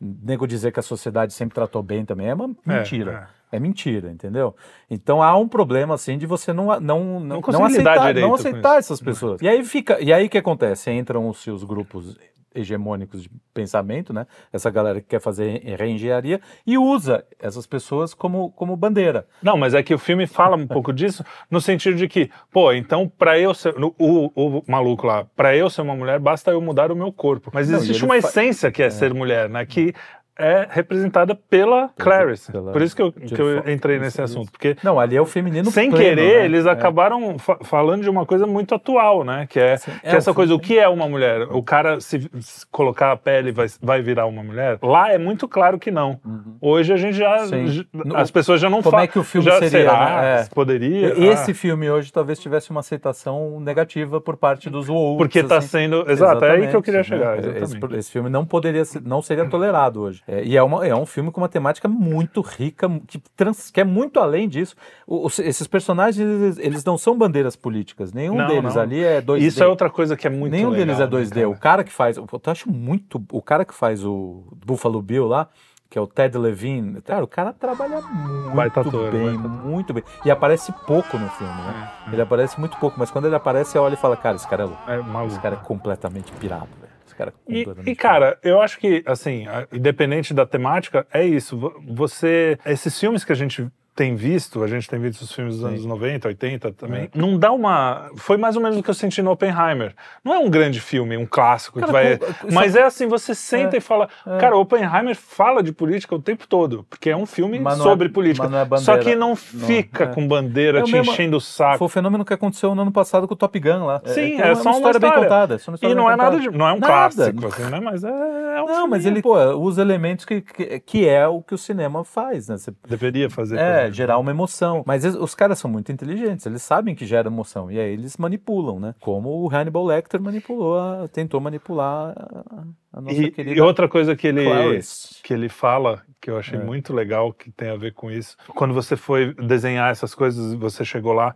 nego 0.00 0.46
dizer 0.46 0.72
que 0.72 0.80
a 0.80 0.82
sociedade 0.82 1.32
sempre 1.32 1.54
tratou 1.54 1.82
bem 1.82 2.04
também 2.04 2.28
é 2.28 2.34
uma 2.34 2.54
É, 2.66 2.78
mentira. 2.78 3.28
É, 3.50 3.60
mentira, 3.60 4.10
entendeu? 4.10 4.56
Então 4.90 5.22
há 5.22 5.36
um 5.36 5.46
problema 5.46 5.94
assim 5.94 6.16
de 6.16 6.24
você 6.24 6.54
não 6.54 6.80
não 6.80 7.20
não, 7.20 7.40
não 7.40 7.66
lidar 7.68 7.98
aceitar, 7.98 8.14
não 8.14 8.34
aceitar 8.34 8.78
essas 8.78 9.00
pessoas. 9.00 9.42
E 9.42 9.48
aí 9.48 9.62
fica, 9.62 10.00
e 10.00 10.10
aí 10.10 10.26
o 10.26 10.30
que 10.30 10.38
acontece? 10.38 10.90
Entram 10.90 11.28
os 11.28 11.42
seus 11.42 11.62
grupos 11.62 12.16
hegemônicos 12.54 13.22
de 13.22 13.30
pensamento, 13.54 14.12
né? 14.12 14.26
Essa 14.52 14.70
galera 14.70 15.00
que 15.00 15.06
quer 15.08 15.20
fazer 15.20 15.62
reengenharia 15.78 16.40
e 16.66 16.78
usa 16.78 17.24
essas 17.38 17.66
pessoas 17.66 18.14
como, 18.14 18.50
como 18.52 18.76
bandeira. 18.76 19.26
Não, 19.42 19.56
mas 19.56 19.74
é 19.74 19.82
que 19.82 19.94
o 19.94 19.98
filme 19.98 20.26
fala 20.26 20.56
um 20.56 20.66
pouco 20.66 20.92
disso, 20.92 21.24
no 21.50 21.60
sentido 21.60 21.96
de 21.96 22.08
que, 22.08 22.30
pô, 22.50 22.72
então 22.72 23.08
pra 23.08 23.38
eu 23.38 23.52
ser. 23.54 23.74
no- 23.78 23.94
O, 23.98 24.30
o 24.34 24.62
maluco 24.66 25.06
lá, 25.06 25.24
pra 25.36 25.54
eu 25.56 25.68
ser 25.70 25.82
uma 25.82 25.94
mulher, 25.94 26.18
basta 26.18 26.50
eu 26.50 26.60
mudar 26.60 26.90
o 26.90 26.96
meu 26.96 27.12
corpo. 27.12 27.50
Mas 27.52 27.70
existe 27.70 28.04
uma 28.04 28.20
fa- 28.20 28.28
essência 28.28 28.70
que 28.70 28.82
é, 28.82 28.90
ser 28.90 29.12
mulher, 29.14 29.48
né? 29.48 29.64
Que 29.66 29.92
é 30.38 30.66
representada 30.70 31.34
pela 31.34 31.90
Clarice. 31.98 32.50
pela- 32.50 32.72
Por 32.72 32.80
isso 32.82 32.96
que 32.96 33.02
eu, 33.02 33.12
que 33.12 33.40
eu 33.40 33.70
entrei 33.70 33.98
nesse 33.98 34.20
assunto. 34.22 34.50
Porque 34.50 34.76
Não, 34.82 34.98
ali 34.98 35.16
é 35.16 35.20
o 35.20 35.26
feminino 35.26 35.70
sem 35.70 35.90
pleno, 35.90 36.04
querer, 36.16 36.38
né? 36.40 36.44
eles 36.46 36.66
É. 36.66 36.70
acabaram 36.70 37.38
fa- 37.38 37.58
falando 37.62 38.02
de 38.02 38.10
uma 38.10 38.24
coisa 38.24 38.46
muito 38.46 38.74
atual, 38.74 39.24
né? 39.24 39.46
Que 39.48 39.60
é, 39.60 39.76
Sim. 39.76 39.90
que 40.00 40.06
É, 40.08 40.16
essa 40.16 40.30
o 40.30 40.34
coisa, 40.34 40.54
o 40.54 40.58
que 40.58 40.78
é 40.78 40.88
uma 40.88 41.08
mulher? 41.08 41.42
O 41.50 41.62
cara, 41.62 42.00
se, 42.00 42.30
se 42.40 42.66
colocar 42.70 43.12
a 43.12 43.16
pele, 43.16 43.52
vai, 43.52 43.66
vai 43.80 44.00
virar 44.02 44.26
uma 44.26 44.42
mulher? 44.42 44.78
Lá 44.82 45.12
é 45.12 45.18
muito 45.18 45.46
claro 45.46 45.78
que 45.78 45.90
não. 45.90 46.18
Hoje 46.60 46.92
a 46.92 46.96
gente 46.96 47.16
já. 47.16 47.46
Sim. 47.46 47.84
As 48.14 48.30
pessoas 48.30 48.60
já 48.60 48.70
não 48.70 48.78
como 48.78 48.90
falam. 48.92 49.04
é 49.04 49.08
que 49.08 49.18
o 49.18 49.24
filme 49.24 49.44
já, 49.46 49.54
seria, 49.58 49.68
Será? 49.70 50.20
né? 50.22 50.40
É. 50.40 50.44
Poderia? 50.54 51.32
Esse 51.32 51.50
Ah. 51.50 51.54
filme 51.54 51.90
hoje 51.90 52.10
talvez 52.12 52.38
tivesse 52.38 52.70
uma 52.70 52.80
aceitação 52.80 53.60
negativa 53.60 54.20
por 54.20 54.36
parte 54.36 54.70
dos 54.70 54.88
woke. 54.88 55.18
Porque 55.18 55.40
está 55.40 55.60
sendo. 55.60 56.10
Exato, 56.10 56.44
é 56.44 56.52
aí 56.52 56.68
que 56.68 56.76
eu 56.76 56.82
queria 56.82 57.02
chegar. 57.02 57.38
Esse, 57.38 57.48
Exatamente. 57.74 57.98
esse 57.98 58.10
filme 58.10 58.30
não 58.30 58.44
poderia 58.46 58.84
ser, 58.84 59.02
não 59.02 59.20
seria 59.20 59.48
tolerado 59.48 60.00
hoje. 60.00 60.21
É, 60.26 60.44
e 60.44 60.56
é, 60.56 60.62
uma, 60.62 60.86
é 60.86 60.94
um 60.94 61.04
filme 61.04 61.30
com 61.32 61.40
uma 61.40 61.48
temática 61.48 61.88
muito 61.88 62.40
rica, 62.40 62.88
que, 63.08 63.18
trans- 63.36 63.70
que 63.72 63.80
é 63.80 63.84
muito 63.84 64.20
além 64.20 64.48
disso. 64.48 64.76
O- 65.06 65.26
esses 65.26 65.66
personagens, 65.66 66.18
eles, 66.26 66.58
eles 66.58 66.84
não 66.84 66.96
são 66.96 67.18
bandeiras 67.18 67.56
políticas. 67.56 68.12
Nenhum 68.12 68.36
Não, 68.36 68.46
deles 68.46 68.74
não. 68.76 68.82
ali 68.82 69.02
é 69.02 69.20
2D. 69.20 69.40
Isso 69.40 69.62
é 69.62 69.66
outra 69.66 69.90
coisa 69.90 70.16
que 70.16 70.26
é 70.26 70.30
muito 70.30 70.52
Nenhum 70.52 70.70
legal, 70.70 70.86
deles 70.86 71.00
é 71.00 71.04
né, 71.06 71.10
2D. 71.10 71.34
cara? 71.34 71.48
o 71.48 71.58
cara 71.58 71.84
que 71.84 71.92
faz. 71.92 72.16
Eu 72.16 72.26
acho 72.46 72.70
muito. 72.70 73.20
O 73.32 73.42
cara 73.42 73.64
que 73.64 73.74
faz 73.74 74.04
o 74.04 74.44
Buffalo 74.64 75.02
Bill 75.02 75.26
lá, 75.26 75.48
que 75.90 75.98
é 75.98 76.00
o 76.00 76.06
Ted 76.06 76.38
Levine, 76.38 77.02
cara, 77.02 77.24
o 77.24 77.28
cara 77.28 77.52
trabalha 77.52 78.00
muito 78.00 78.80
ator, 78.80 79.10
bem, 79.10 79.36
muito 79.36 79.92
bem. 79.92 80.04
E 80.24 80.30
aparece 80.30 80.72
pouco 80.86 81.18
no 81.18 81.28
filme, 81.30 81.52
né? 81.52 81.90
Ele 82.12 82.22
aparece 82.22 82.58
muito 82.60 82.76
pouco, 82.78 82.96
mas 82.98 83.10
quando 83.10 83.26
ele 83.26 83.34
aparece, 83.34 83.72
você 83.72 83.78
olha 83.78 83.94
e 83.94 83.96
fala, 83.98 84.16
cara, 84.16 84.36
esse 84.36 84.46
cara 84.48 84.62
é 84.62 84.66
louco. 84.66 84.90
É 84.90 84.98
maluco. 84.98 85.32
Esse 85.32 85.40
cara 85.40 85.56
é 85.56 85.58
completamente 85.58 86.30
pirado, 86.32 86.68
velho. 86.80 86.91
Cara 87.16 87.32
é 87.48 87.52
E, 87.52 87.66
e, 87.86 87.96
cara, 87.96 88.38
eu 88.42 88.60
acho 88.60 88.78
que, 88.78 89.02
assim, 89.06 89.46
independente 89.72 90.32
da 90.34 90.46
temática, 90.46 91.06
é 91.12 91.24
isso. 91.24 91.58
Vo- 91.58 91.74
Você. 91.88 92.58
Esses 92.66 92.98
filmes 92.98 93.24
que 93.24 93.32
a 93.32 93.36
gente 93.36 93.66
tem 93.94 94.14
visto, 94.14 94.62
a 94.62 94.66
gente 94.66 94.88
tem 94.88 94.98
visto 94.98 95.20
os 95.22 95.32
filmes 95.32 95.56
dos 95.56 95.64
anos 95.64 95.84
90, 95.84 96.28
80 96.28 96.72
também, 96.72 97.10
não 97.14 97.38
dá 97.38 97.52
uma. 97.52 98.10
Foi 98.16 98.36
mais 98.36 98.56
ou 98.56 98.62
menos 98.62 98.78
o 98.78 98.82
que 98.82 98.88
eu 98.88 98.94
senti 98.94 99.20
no 99.20 99.30
Oppenheimer. 99.30 99.94
Não 100.24 100.34
é 100.34 100.38
um 100.38 100.48
grande 100.48 100.80
filme, 100.80 101.16
um 101.16 101.26
clássico 101.26 101.78
Cara, 101.78 101.86
que 101.86 101.92
vai. 101.92 102.16
com- 102.16 102.52
Mas 102.52 102.74
é 102.74 102.82
assim, 102.84 103.06
você 103.06 103.34
senta 103.34 103.76
É, 103.76 103.78
e 103.78 103.80
fala. 103.80 104.08
Cara, 104.40 104.56
Oppenheimer 104.56 105.14
fala 105.14 105.62
de 105.62 105.72
política 105.72 106.14
o 106.14 106.18
tempo 106.22 106.46
todo, 106.48 106.86
porque 106.88 107.10
é 107.10 107.16
um 107.16 107.26
filme 107.26 107.58
não 107.58 107.70
é- 107.70 107.76
sobre 107.76 108.08
política. 108.08 108.48
não 108.48 108.58
é 108.60 108.78
Só 108.78 108.96
que 108.96 109.14
não 109.14 109.28
Não, 109.30 109.36
fica 109.36 110.04
é. 110.04 110.06
com 110.06 110.26
bandeira 110.26 110.80
É 110.80 110.82
te 110.82 110.92
mesmo- 110.92 111.12
enchendo 111.12 111.36
o 111.36 111.40
Foi 111.40 111.46
saco. 111.46 111.84
o 111.84 111.88
fenômeno 111.88 112.24
que 112.24 112.32
aconteceu 112.32 112.74
no 112.74 112.82
ano 112.82 112.92
passado 112.92 113.28
com 113.28 113.34
o 113.34 113.36
Top 113.36 113.58
Gun 113.60 113.84
lá. 113.86 114.00
Sim, 114.06 114.40
é, 114.40 114.54
só 114.54 114.70
uma 114.70 114.76
história 114.78 115.00
bem 115.00 115.08
história. 115.10 115.28
contada. 115.28 115.60
E 115.82 115.94
não 115.94 116.10
é 116.10 116.16
nada 116.16 116.40
de. 116.40 116.50
Não 116.50 116.66
é 116.66 116.72
um 116.72 116.78
Nada. 116.78 116.86
clássico, 116.86 117.46
assim, 117.46 117.64
né? 117.70 117.80
Mas 117.80 118.04
é, 118.04 118.08
é 118.08 118.62
um 118.62 118.66
Não, 118.66 118.88
mas 118.88 119.04
ele, 119.06 119.20
pô, 119.22 119.38
usa 119.56 119.82
elementos 119.82 120.24
que, 120.24 120.40
que, 120.40 120.80
que 120.80 121.08
é 121.08 121.26
o 121.28 121.42
que 121.42 121.54
o 121.54 121.58
cinema 121.58 122.04
faz, 122.04 122.48
né? 122.48 122.56
Você 122.56 122.72
Deveria 122.88 123.28
fazer. 123.30 123.58
É, 123.58 123.81
também. 123.84 123.92
gerar 123.94 124.18
uma 124.18 124.30
emoção. 124.30 124.82
Mas 124.86 125.04
es- 125.04 125.14
os 125.14 125.34
caras 125.34 125.58
são 125.58 125.70
muito 125.70 125.90
inteligentes, 125.92 126.44
eles 126.46 126.62
sabem 126.62 126.94
que 126.94 127.04
gera 127.06 127.28
emoção. 127.28 127.70
E 127.70 127.78
aí 127.78 127.92
eles 127.92 128.16
manipulam, 128.16 128.78
né? 128.80 128.94
Como 129.00 129.28
o 129.42 129.48
Hannibal 129.48 129.84
Lecter 129.84 130.20
manipulou, 130.20 130.78
a- 130.78 131.08
tentou 131.08 131.40
manipular 131.40 132.14
a, 132.16 132.64
a 132.92 133.00
nossa 133.00 133.22
E, 133.22 133.30
querida 133.30 133.56
e 133.56 133.60
outra 133.60 133.88
coisa 133.88 134.14
que 134.16 134.26
ele, 134.26 134.44
Clarice. 134.44 135.22
que 135.22 135.32
ele 135.34 135.48
fala, 135.48 136.02
que 136.20 136.30
eu 136.30 136.38
achei 136.38 136.58
É. 136.58 136.62
muito 136.62 136.92
legal, 136.92 137.32
que 137.32 137.50
tem 137.50 137.70
a 137.70 137.76
ver 137.76 137.92
com 137.94 138.10
isso. 138.10 138.36
Quando 138.54 138.72
você 138.74 138.96
foi 138.96 139.34
desenhar 139.34 139.90
essas 139.90 140.14
coisas, 140.14 140.54
você 140.54 140.84
chegou 140.84 141.12
lá, 141.12 141.34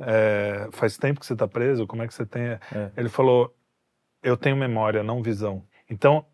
é, 0.00 0.68
faz 0.72 0.96
tempo 0.96 1.18
que 1.20 1.26
você 1.26 1.32
está 1.32 1.48
preso, 1.48 1.86
como 1.86 2.02
é 2.02 2.06
que 2.06 2.14
você 2.14 2.24
tem... 2.24 2.42
É. 2.42 2.60
Ele 2.96 3.08
falou, 3.08 3.52
eu 4.22 4.36
tenho 4.36 4.56
memória, 4.56 5.02
não 5.02 5.22
visão. 5.22 5.64
Então, 5.90 6.24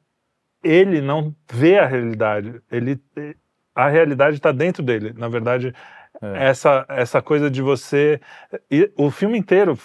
ele 0.62 1.00
não 1.00 1.34
vê 1.50 1.78
a 1.78 1.86
realidade, 1.86 2.60
ele... 2.70 2.98
A 3.74 3.88
realidade 3.88 4.36
está 4.36 4.52
dentro 4.52 4.82
dele. 4.82 5.12
Na 5.16 5.28
verdade, 5.28 5.74
É. 6.22 6.48
essa, 6.48 6.84
essa 6.88 7.20
coisa 7.20 7.50
de 7.50 7.60
você... 7.60 8.20
e 8.70 8.90
o 8.96 9.10
filme 9.10 9.36
inteiro 9.38 9.76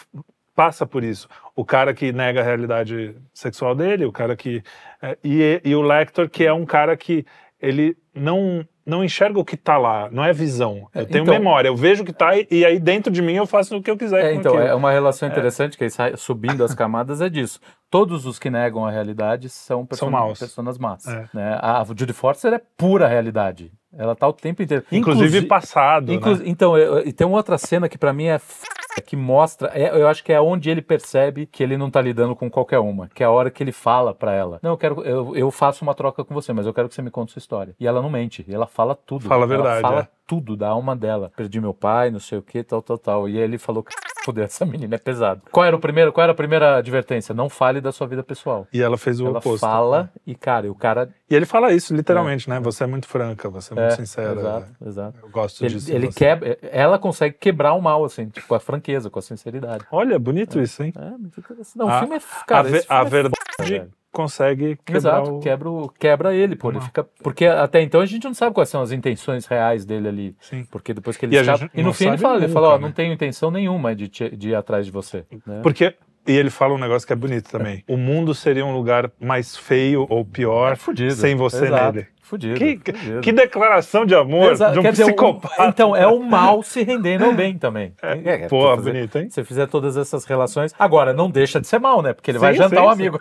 passa 0.56 0.86
por 0.86 1.04
isso. 1.04 1.28
O 1.56 1.66
cara 1.66 1.94
que 1.94 2.12
nega 2.12 2.42
a 2.42 2.44
realidade 2.44 3.16
sexual 3.34 3.74
dele, 3.74 4.06
o 4.06 4.12
cara 4.12 4.36
que... 4.36 4.62
é, 5.02 5.18
e, 5.24 5.62
e 5.66 5.76
o 5.76 5.82
Lector, 5.82 6.30
que 6.30 6.46
é 6.46 6.54
um 6.54 6.66
cara 6.66 6.96
que 6.96 7.26
ele 7.62 7.96
não 8.14 8.66
não 8.86 9.04
enxerga 9.04 9.38
o 9.40 9.46
que 9.46 9.56
tá 9.56 9.78
lá, 9.78 10.10
não 10.12 10.24
é 10.24 10.34
visão. 10.34 10.88
Eu 10.96 11.02
É, 11.04 11.06
tenho 11.06 11.22
então- 11.22 11.34
memória, 11.36 11.68
eu 11.68 11.76
vejo 11.76 12.02
o 12.02 12.06
que 12.06 12.12
tá 12.14 12.36
e, 12.36 12.48
e 12.50 12.66
aí 12.66 12.80
dentro 12.80 13.14
de 13.14 13.22
mim 13.22 13.34
eu 13.36 13.46
faço 13.46 13.78
o 13.78 13.84
que 13.84 13.92
eu 13.92 13.96
quiser 13.96 14.26
É, 14.26 14.34
então, 14.34 14.54
aquilo. 14.54 14.68
é 14.68 14.74
uma 14.74 14.92
relação 14.92 15.30
interessante 15.30 15.78
que 15.78 15.84
aí 15.84 15.92
sai 15.92 16.18
subindo 16.18 16.64
as 16.64 16.74
camadas 16.74 17.22
é 17.22 17.30
disso. 17.30 17.60
Todos 17.92 18.26
os 18.26 18.40
que 18.40 18.50
negam 18.50 18.84
a 18.84 18.90
realidade 18.90 19.48
são, 19.48 19.86
person 19.86 20.10
maus. 20.10 20.40
pessoas 20.40 20.80
más. 20.80 21.06
É. 21.08 21.30
né? 21.32 21.60
A 21.62 21.84
Judy 21.96 22.14
Foster 22.14 22.52
é 22.52 22.60
pura 22.76 23.08
realidade. 23.08 23.72
Ela 23.98 24.16
tá 24.16 24.28
o 24.28 24.34
tempo 24.34 24.62
inteiro. 24.62 24.84
Inclusive 24.92 25.26
Inclusi- 25.28 25.48
passado, 25.48 26.14
Inclu- 26.14 26.36
né? 26.38 26.44
Então, 26.46 26.78
eu- 26.78 27.00
e 27.08 27.12
tem 27.12 27.26
uma 27.26 27.38
outra 27.38 27.58
cena 27.58 27.90
que 27.90 27.98
pra 27.98 28.14
mim 28.14 28.26
é 28.26 28.36
f... 28.36 28.66
que 29.06 29.16
mostra, 29.16 29.72
é- 29.74 29.90
eu 30.00 30.08
acho 30.08 30.24
que 30.24 30.32
é 30.34 30.40
onde 30.42 30.70
ele 30.70 30.82
percebe 30.82 31.46
que 31.46 31.64
ele 31.64 31.78
não 31.78 31.90
tá 31.90 32.02
lidando 32.02 32.36
com 32.36 32.50
qualquer 32.52 32.80
uma, 32.80 33.08
que 33.14 33.24
é 33.24 33.26
a 33.26 33.32
hora 33.32 33.50
que 33.50 33.64
ele 33.64 33.72
fala 33.72 34.14
pra 34.14 34.34
ela. 34.34 34.60
Não, 34.62 34.72
eu 34.72 34.78
quero 34.78 35.02
eu, 35.04 35.36
eu 35.36 35.50
faço 35.52 35.84
uma 35.84 35.96
troca 35.96 36.24
com 36.24 36.34
você, 36.34 36.52
mas 36.54 36.66
eu 36.68 36.74
quero 36.74 36.88
que 36.90 36.96
você 36.96 37.02
me 37.02 37.10
conte 37.10 37.32
sua 37.32 37.40
história. 37.40 37.74
E 37.80 37.88
ela 37.88 38.02
não 38.02 38.10
mente, 38.10 38.46
ela 38.50 38.68
fala 38.68 38.94
tudo. 38.96 39.26
Fala 39.28 39.44
a 39.44 39.46
Ela 39.46 39.48
verdade, 39.48 39.82
fala 39.82 40.02
é. 40.02 40.08
tudo 40.28 40.56
da 40.56 40.68
alma 40.70 40.96
dela. 40.96 41.32
Perdi 41.36 41.60
meu 41.62 41.74
pai, 41.74 42.12
não 42.12 42.20
sei 42.20 42.38
o 42.38 42.42
que, 42.44 42.62
tal, 42.64 42.82
tal, 42.82 42.98
tal. 42.98 43.30
E 43.30 43.38
aí 43.38 43.44
ele 43.44 43.58
falou 43.58 43.82
que 43.84 43.92
foder 44.24 44.46
essa 44.46 44.66
menina 44.66 44.96
é 44.96 44.98
pesado. 44.98 45.42
Qual 45.52 45.66
era 45.66 45.76
o 45.76 45.80
primeiro, 45.80 46.12
qual 46.12 46.24
era 46.24 46.32
a 46.32 46.36
primeira 46.36 46.78
advertência? 46.78 47.34
Não 47.34 47.50
fale 47.50 47.80
da 47.82 47.92
sua 47.92 48.06
vida 48.08 48.24
pessoal. 48.24 48.68
E 48.74 48.82
ela 48.82 48.98
fez 48.98 49.20
o 49.20 49.28
ela 49.28 49.40
oposto. 49.40 49.60
fala 49.62 50.12
e 50.26 50.36
cara, 50.36 50.68
e 50.68 50.70
o 50.70 50.76
cara 50.76 51.10
E 51.30 51.36
ele 51.36 51.46
fala 51.46 51.72
isso 51.74 51.96
literalmente, 51.96 52.50
né? 52.50 52.60
Você 52.60 52.84
é 52.84 52.88
muito 52.88 53.08
franca, 53.08 53.50
você 53.50 53.74
é 53.74 53.76
muito 53.80 53.94
é, 53.94 53.96
sincera. 53.96 54.40
Exato, 54.40 54.72
exato. 54.86 55.20
Eu 55.24 55.30
gosto 55.30 55.64
Ele, 55.66 55.76
disso. 55.76 55.92
ele 55.92 56.08
você. 56.12 56.18
quebra, 56.20 56.58
ela 56.64 57.00
consegue 57.00 57.36
quebrar 57.40 57.74
o 57.74 57.82
mal, 57.82 58.04
assim, 58.04 58.28
tipo, 58.30 58.48
com 58.48 58.56
a 58.56 58.60
franqueza, 58.60 59.10
com 59.10 59.20
a 59.20 59.22
sinceridade. 59.22 59.86
Olha, 59.92 60.20
bonito 60.20 60.60
isso, 60.60 60.84
hein? 60.84 60.94
É, 60.98 61.10
muito 61.12 61.40
interessante. 61.40 61.78
Não, 61.78 61.90
A- 61.90 61.98
o 61.98 62.00
filme 62.00 62.16
é. 62.18 62.20
Cara, 62.46 62.68
a, 62.68 62.72
ve- 62.72 62.86
a 62.90 63.02
é 63.02 63.06
verdade. 63.06 63.90
Consegue 64.24 64.78
quebrar 64.86 64.98
Exato, 64.98 65.36
o... 65.38 65.40
quebra, 65.40 65.70
o- 65.70 65.90
quebra 65.90 66.36
ele, 66.36 66.56
pô. 66.56 66.70
Ele 66.72 66.82
fica. 66.82 67.04
Porque 67.24 67.46
até 67.46 67.82
então 67.82 68.02
a 68.02 68.06
gente 68.06 68.24
não 68.26 68.34
sabe 68.34 68.54
quais 68.54 68.70
são 68.70 68.82
as 68.82 68.92
intenções 68.92 69.46
reais 69.46 69.86
dele 69.86 70.08
ali. 70.08 70.36
Sim. 70.42 70.66
Porque 70.70 70.94
depois 70.94 71.16
que 71.18 71.26
ele 71.26 71.36
E 71.36 71.40
escapa. 71.40 71.70
E 71.74 71.82
no 71.82 71.94
fim 71.94 72.08
ele 72.10 72.18
fala, 72.18 72.36
ele 72.38 72.48
nunca, 72.48 72.54
fala, 72.54 72.68
ó, 72.70 72.78
né? 72.78 72.82
não 72.86 72.92
tenho 72.92 73.14
intenção 73.14 73.50
nenhuma 73.50 73.96
de, 73.96 74.08
te- 74.10 74.36
de 74.36 74.50
ir 74.50 74.56
atrás 74.56 74.86
de 74.86 74.92
você. 74.92 75.26
né? 75.48 75.62
Porque... 75.64 75.96
E 76.28 76.34
ele 76.34 76.50
fala 76.52 76.74
um 76.76 76.78
negócio 76.78 77.08
que 77.08 77.14
é 77.14 77.16
bonito 77.16 77.50
também. 77.50 77.84
O 77.88 77.98
mundo 77.98 78.36
seria 78.36 78.64
um 78.64 78.74
lugar 78.76 79.10
mais 79.20 79.56
feio 79.58 80.06
ou 80.10 80.24
pior 80.24 80.74
É 80.74 80.76
fudido. 80.76 81.14
sem 81.14 81.36
você 81.36 81.66
Exato. 81.66 81.96
nele. 81.96 82.08
Fudido. 82.30 82.60
Que, 82.60 82.78
fudido. 82.92 83.22
que 83.22 83.32
declaração 83.32 84.06
de 84.06 84.14
amor 84.14 84.54
de 84.54 84.80
um 84.80 84.84
dizer, 84.84 85.06
psicopata. 85.06 85.66
então, 85.68 85.96
é 85.96 86.06
o 86.06 86.22
mal 86.22 86.62
se 86.62 86.84
rendendo 86.84 87.26
ao 87.26 87.34
bem 87.34 87.58
também. 87.58 87.92
É, 88.04 88.48
Pô, 88.48 88.62
você 88.70 88.76
fazer- 88.76 88.92
bonito, 88.94 89.18
hein? 89.18 89.30
Você 89.32 89.44
fizer 89.44 89.66
todas 89.68 89.98
essas 89.98 90.26
relações. 90.26 90.72
Agora, 90.78 91.12
não 91.12 91.28
deixa 91.30 91.60
de 91.60 91.68
ser 91.68 91.80
mal, 91.80 92.04
né? 92.04 92.14
Porque 92.14 92.30
ele 92.30 92.38
vai 92.38 92.54
Sim, 92.54 92.60
jantar 92.60 92.76
sim, 92.82 92.86
o 92.86 92.86
sim. 92.88 92.92
amigo. 92.94 93.20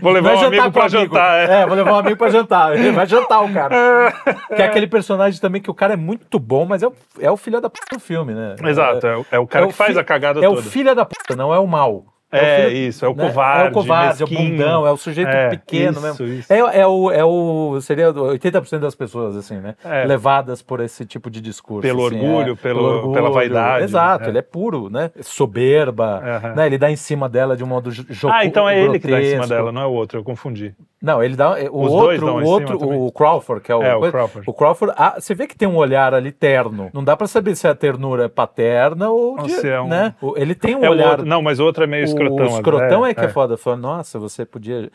Vou 0.00 0.12
levar 0.12 0.30
vai 0.34 0.36
um 0.36 0.40
jantar 0.40 0.58
amigo 0.60 0.72
pra 0.72 0.82
amigo. 0.86 0.98
jantar. 1.14 1.38
É. 1.50 1.62
É, 1.62 1.66
vou 1.66 1.76
levar 1.76 1.92
um 1.92 1.98
amigo 1.98 2.16
pra 2.16 2.30
jantar. 2.30 2.74
Ele 2.76 2.90
vai 2.90 3.06
jantar 3.06 3.44
o 3.44 3.52
cara. 3.52 4.12
que 4.54 4.60
é 4.62 4.64
aquele 4.66 4.86
personagem 4.86 5.40
também 5.40 5.62
que 5.62 5.70
o 5.70 5.74
cara 5.74 5.92
é 5.94 5.96
muito 5.96 6.38
bom, 6.38 6.64
mas 6.66 6.82
é 6.82 6.86
o, 6.88 6.92
é 7.20 7.30
o 7.30 7.36
filho 7.36 7.60
da 7.60 7.70
p 7.70 7.78
do 7.92 8.00
filme, 8.00 8.34
né? 8.34 8.56
Exato, 8.66 9.06
é, 9.06 9.16
o- 9.16 9.26
é 9.32 9.38
o 9.38 9.46
cara 9.46 9.66
É 9.66 9.68
que 9.68 9.74
faz 9.74 9.92
fi- 9.94 9.98
a 10.00 10.04
cagada 10.04 10.40
É 10.40 10.48
toda. 10.48 10.58
o 10.60 10.62
filho 10.62 10.94
da 10.94 11.04
puta, 11.04 11.36
não 11.36 11.54
é 11.54 11.58
o 11.58 11.66
mal. 11.66 12.06
É, 12.32 12.66
o 12.66 12.70
filho- 12.70 12.76
isso, 12.88 13.04
é 13.04 13.08
o 13.08 13.14
né? 13.14 13.26
covarde, 13.26 13.66
É 13.66 13.70
o 13.70 13.72
covarde, 13.72 14.22
é 14.22 14.24
o 14.24 14.28
mesquinho. 14.28 14.50
bundão, 14.52 14.86
é 14.86 14.90
o 14.90 14.96
sujeito 14.96 15.28
É, 15.28 15.50
pequeno 15.50 15.92
isso, 15.92 16.00
mesmo. 16.00 16.26
isso. 16.26 16.52
É, 16.52 16.58
é 16.80 16.86
o, 16.86 17.10
é 17.10 17.24
o. 17.24 17.78
Seria 17.82 18.10
80% 18.12 18.78
das 18.80 18.94
pessoas, 18.94 19.36
assim, 19.36 19.58
né? 19.58 19.74
É. 19.84 20.04
Levadas 20.04 20.62
por 20.62 20.80
esse 20.80 21.04
tipo 21.04 21.30
de 21.30 21.40
discurso. 21.40 21.82
Pelo 21.82 22.06
assim, 22.06 22.16
orgulho, 22.16 22.52
é, 22.52 22.56
pelo- 22.56 23.12
pela 23.12 23.30
vaidade, 23.30 23.84
Exato, 23.84 24.24
é. 24.24 24.28
ele 24.28 24.38
é 24.38 24.42
puro, 24.42 24.88
né? 24.88 25.10
Soberba, 25.20 26.22
né? 26.56 26.66
Ele 26.66 26.78
dá 26.78 26.90
em 26.90 26.96
cima 26.96 27.28
dela 27.28 27.56
de 27.56 27.62
um 27.62 27.66
modo 27.66 27.90
jo- 27.90 28.04
jocoso. 28.08 28.32
Ah, 28.40 28.44
então 28.46 28.68
é 28.68 28.80
ele 28.80 28.98
que 28.98 29.08
dá 29.08 29.20
em 29.20 29.26
cima 29.30 29.46
dela, 29.46 29.70
não 29.72 29.82
é 29.82 29.86
o 29.86 29.90
outro, 29.92 30.18
eu 30.18 30.24
confundi. 30.24 30.74
Não, 31.02 31.22
ele 31.22 31.34
dá. 31.34 31.56
O 31.70 31.84
Os 31.84 31.92
outro, 31.92 32.26
o 32.28 32.44
outro, 32.44 33.04
o 33.06 33.10
Crawford, 33.12 33.62
que 33.64 33.72
é 33.72 33.74
o. 33.74 33.82
É, 33.82 33.96
o 33.96 34.10
Crawford. 34.10 34.48
O 34.48 34.52
Crawford, 34.54 34.94
ah, 34.96 35.16
você 35.18 35.34
vê 35.34 35.46
que 35.48 35.56
tem 35.56 35.66
um 35.66 35.76
olhar 35.76 36.14
ali 36.14 36.30
terno. 36.30 36.90
Não 36.94 37.02
dá 37.02 37.16
pra 37.16 37.26
saber 37.26 37.56
se 37.56 37.66
a 37.66 37.74
ternura 37.74 38.24
é 38.26 38.28
paterna 38.28 39.10
ou. 39.10 39.36
De- 39.42 39.50
se 39.50 39.68
é 39.68 39.80
um- 39.80 39.88
né? 39.88 40.14
Ele 40.36 40.54
tem 40.54 40.76
um 40.76 40.84
É 40.84 40.88
olhar. 40.90 41.10
outro, 41.10 41.26
não, 41.26 41.42
mas 41.42 41.58
o 41.58 41.64
outro 41.64 41.82
é 41.82 41.86
meio 41.86 42.04
escrotão. 42.04 42.46
O 42.46 42.48
escrotão 42.48 43.04
é, 43.06 43.10
é, 43.10 43.14
que 43.14 43.24
é, 43.24 43.28
foda. 43.28 43.56
Fala, 43.56 43.76
nossa, 43.76 44.18
você 44.18 44.44
podia. 44.44 44.90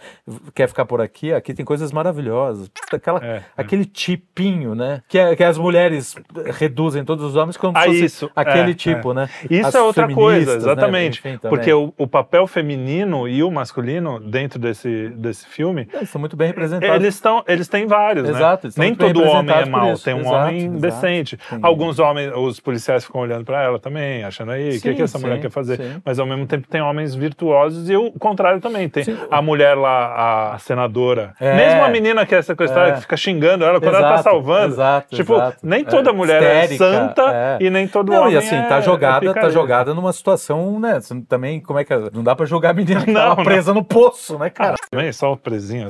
Quer 0.56 0.67
ficar 0.70 0.86
por 0.86 1.02
aqui? 1.02 1.34
Aqui 1.34 1.54
tem 1.54 1.65
coisas 1.65 1.91
maravilhosas. 1.91 2.70
Puta, 2.70 2.96
Aquela, 2.96 3.20
É, 3.24 3.28
é. 3.38 3.43
aquele 3.58 3.84
tipinho, 3.86 4.74
né? 4.74 5.02
Que, 5.10 5.20
é- 5.20 5.36
que 5.36 5.43
as 5.43 5.58
mulheres 5.58 6.15
reduzem 6.56 7.04
todos 7.04 7.24
os 7.26 7.36
homens 7.36 7.58
como 7.58 7.78
Ah, 7.78 7.82
se 7.82 7.88
fosse 7.88 8.06
isso, 8.06 8.32
aquele 8.36 8.72
é, 8.72 8.74
tipo, 8.74 9.13
né? 9.13 9.30
Isso 9.50 9.67
As 9.67 9.76
é 9.76 9.82
outra 9.82 10.12
coisa, 10.13 10.52
né? 10.52 10.58
exatamente. 10.58 11.20
Enfim, 11.20 11.38
também. 11.38 11.50
porque 11.58 11.74
o, 11.74 11.93
o 11.98 12.08
papel 12.08 12.48
feminino 12.48 13.28
e 13.28 13.43
o 13.43 13.52
masculino 13.52 14.20
dentro 14.20 14.58
desse, 14.60 15.10
desse 15.10 15.46
filme, 15.48 15.88
Eles 15.97 16.10
são 16.10 16.19
muito 16.19 16.36
bem 16.36 16.47
representados. 16.47 16.95
eles, 16.95 17.15
estão, 17.15 17.43
eles 17.47 17.67
têm 17.67 17.86
vários, 17.88 18.27
Exato, 18.29 18.43
né? 18.43 18.60
eles 18.63 18.73
estão 18.73 18.83
Nem 18.86 18.95
todo 18.95 19.23
homem 19.23 19.55
é 19.55 19.65
mau, 19.65 19.97
tem 19.97 20.13
um 20.13 20.19
Exato, 20.21 20.36
homem 20.36 20.57
exato. 20.65 20.79
decente. 20.79 21.39
Sim. 21.49 21.60
Alguns 21.62 21.99
homens, 21.99 22.31
os 22.36 22.60
policiais 22.60 23.05
ficam 23.05 23.21
olhando 23.21 23.43
pra 23.45 23.62
ela 23.63 23.79
também, 23.79 24.23
achando 24.23 24.51
aí, 24.51 24.69
o 24.69 24.71
que, 24.73 24.79
Sim, 24.79 24.93
que 24.95 25.01
essa 25.01 25.17
mulher 25.19 25.36
sim, 25.36 25.41
quer 25.41 25.51
fazer? 25.51 25.77
sim. 25.77 26.01
Mas 26.05 26.19
ao 26.19 26.25
mesmo 26.25 26.45
tempo 26.47 26.67
tem 26.67 26.81
homens 26.81 27.13
virtuosos 27.15 27.89
e 27.89 27.95
o 27.95 28.12
contrário 28.13 28.60
também. 28.60 28.88
Tem 28.89 29.03
a 29.31 29.41
mulher 29.41 29.75
lá, 29.75 30.53
a 30.53 30.60
senadora. 30.60 31.33
É. 31.39 31.55
Mesmo 31.55 31.83
a 31.83 31.89
menina 31.89 32.25
que 32.25 32.36
é 32.36 32.41
sequestrada, 32.41 32.89
É. 32.89 32.93
que 32.93 33.01
fica 33.01 33.17
xingando 33.17 33.63
ela 33.65 33.79
quando 33.79 33.95
ela 33.95 34.07
tá 34.07 34.13
Exato, 34.15 34.23
salvando. 34.29 34.73
exato, 34.73 35.15
tipo, 35.15 35.33
exato. 35.36 35.57
nem 35.63 35.81
É, 35.81 35.83
toda 35.86 36.13
mulher 36.13 36.41
é 36.43 36.63
histérica, 36.65 36.86
santa 36.91 37.21
é. 37.33 37.57
e 37.62 37.69
nem 37.69 37.88
todo 37.88 38.12
Não, 38.12 38.21
homem 38.21 38.33
e 38.33 38.38
assim, 38.38 38.55
é, 38.55 38.62
tá 38.63 38.81
jogada, 38.81 39.29
é 39.29 39.33
tá 39.33 39.49
jogada 39.49 39.93
numa 39.93 40.12
situação, 40.13 40.79
né? 40.79 40.99
Também, 41.27 41.60
como 41.60 41.79
é 41.79 41.83
que 41.83 41.93
é? 41.93 41.97
Não 42.13 42.23
dá 42.23 42.36
pra 42.36 42.45
jogar 42.45 42.71
a 42.71 42.73
menina 42.73 43.01
que 43.05 43.12
Não, 43.12 43.21
tava 43.21 43.36
não. 43.38 43.43
presa 43.43 43.73
no 43.73 43.83
poço, 43.83 44.38
né, 44.38 44.49
cara? 44.49 44.75
Também, 44.89 45.12
só 45.12 45.33
o 45.33 45.38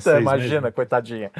seis 0.03 0.21
imagina, 0.21 0.61
meses. 0.61 0.75
coitadinha. 0.75 1.31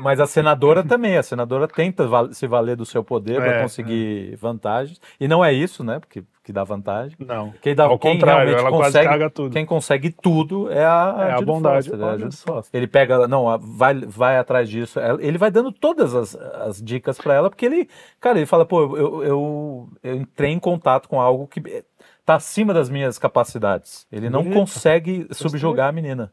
Mas 0.00 0.20
a 0.20 0.26
senadora 0.26 0.82
também, 0.82 1.16
a 1.16 1.22
senadora 1.22 1.68
tenta 1.68 2.08
se 2.32 2.46
valer 2.46 2.76
do 2.76 2.84
seu 2.84 3.02
poder 3.04 3.36
para 3.36 3.56
É, 3.58 3.62
conseguir 3.62 4.36
vantagens. 4.36 5.00
E 5.20 5.28
não 5.28 5.44
é 5.44 5.52
isso, 5.52 5.82
né? 5.84 5.98
Porque 5.98 6.24
que 6.44 6.52
dá 6.52 6.64
vantagem. 6.64 7.16
Não. 7.20 7.52
Quem, 7.62 7.74
dá, 7.74 7.84
Ao 7.84 7.98
quem 7.98 8.14
contrário, 8.14 8.50
realmente 8.50 8.60
ela 8.60 8.70
quase 8.70 8.92
consegue, 8.92 9.08
caga 9.08 9.30
tudo. 9.30 9.52
Quem 9.52 9.64
consegue 9.64 10.10
tudo 10.10 10.70
é 10.72 10.84
a, 10.84 11.28
É 11.28 11.32
a 11.34 11.40
bondade. 11.40 11.88
Foster, 11.88 12.00
é 12.00 12.78
a. 12.78 12.78
Ele 12.78 12.86
pega, 12.88 13.28
não, 13.28 13.56
vai, 13.60 13.94
vai 14.00 14.36
atrás 14.36 14.68
disso. 14.68 14.98
Ele 15.20 15.38
vai 15.38 15.52
dando 15.52 15.70
todas 15.70 16.14
as, 16.14 16.34
as 16.34 16.82
dicas 16.82 17.16
para 17.18 17.34
ela, 17.34 17.48
porque 17.48 17.64
ele, 17.64 17.88
cara, 18.20 18.38
ele 18.38 18.46
fala, 18.46 18.64
pô, 18.64 18.96
eu, 18.96 19.22
eu, 19.22 19.88
eu 20.02 20.16
entrei 20.16 20.50
em 20.50 20.58
contato 20.58 21.08
com 21.08 21.20
algo 21.20 21.46
que 21.46 21.84
tá 22.24 22.34
acima 22.36 22.72
das 22.72 22.88
minhas 22.88 23.18
capacidades. 23.18 24.06
Ele 24.12 24.30
não 24.30 24.42
Bonito. 24.42 24.58
consegue 24.60 25.26
subjugar 25.32 25.88
a 25.88 25.92
menina. 25.92 26.30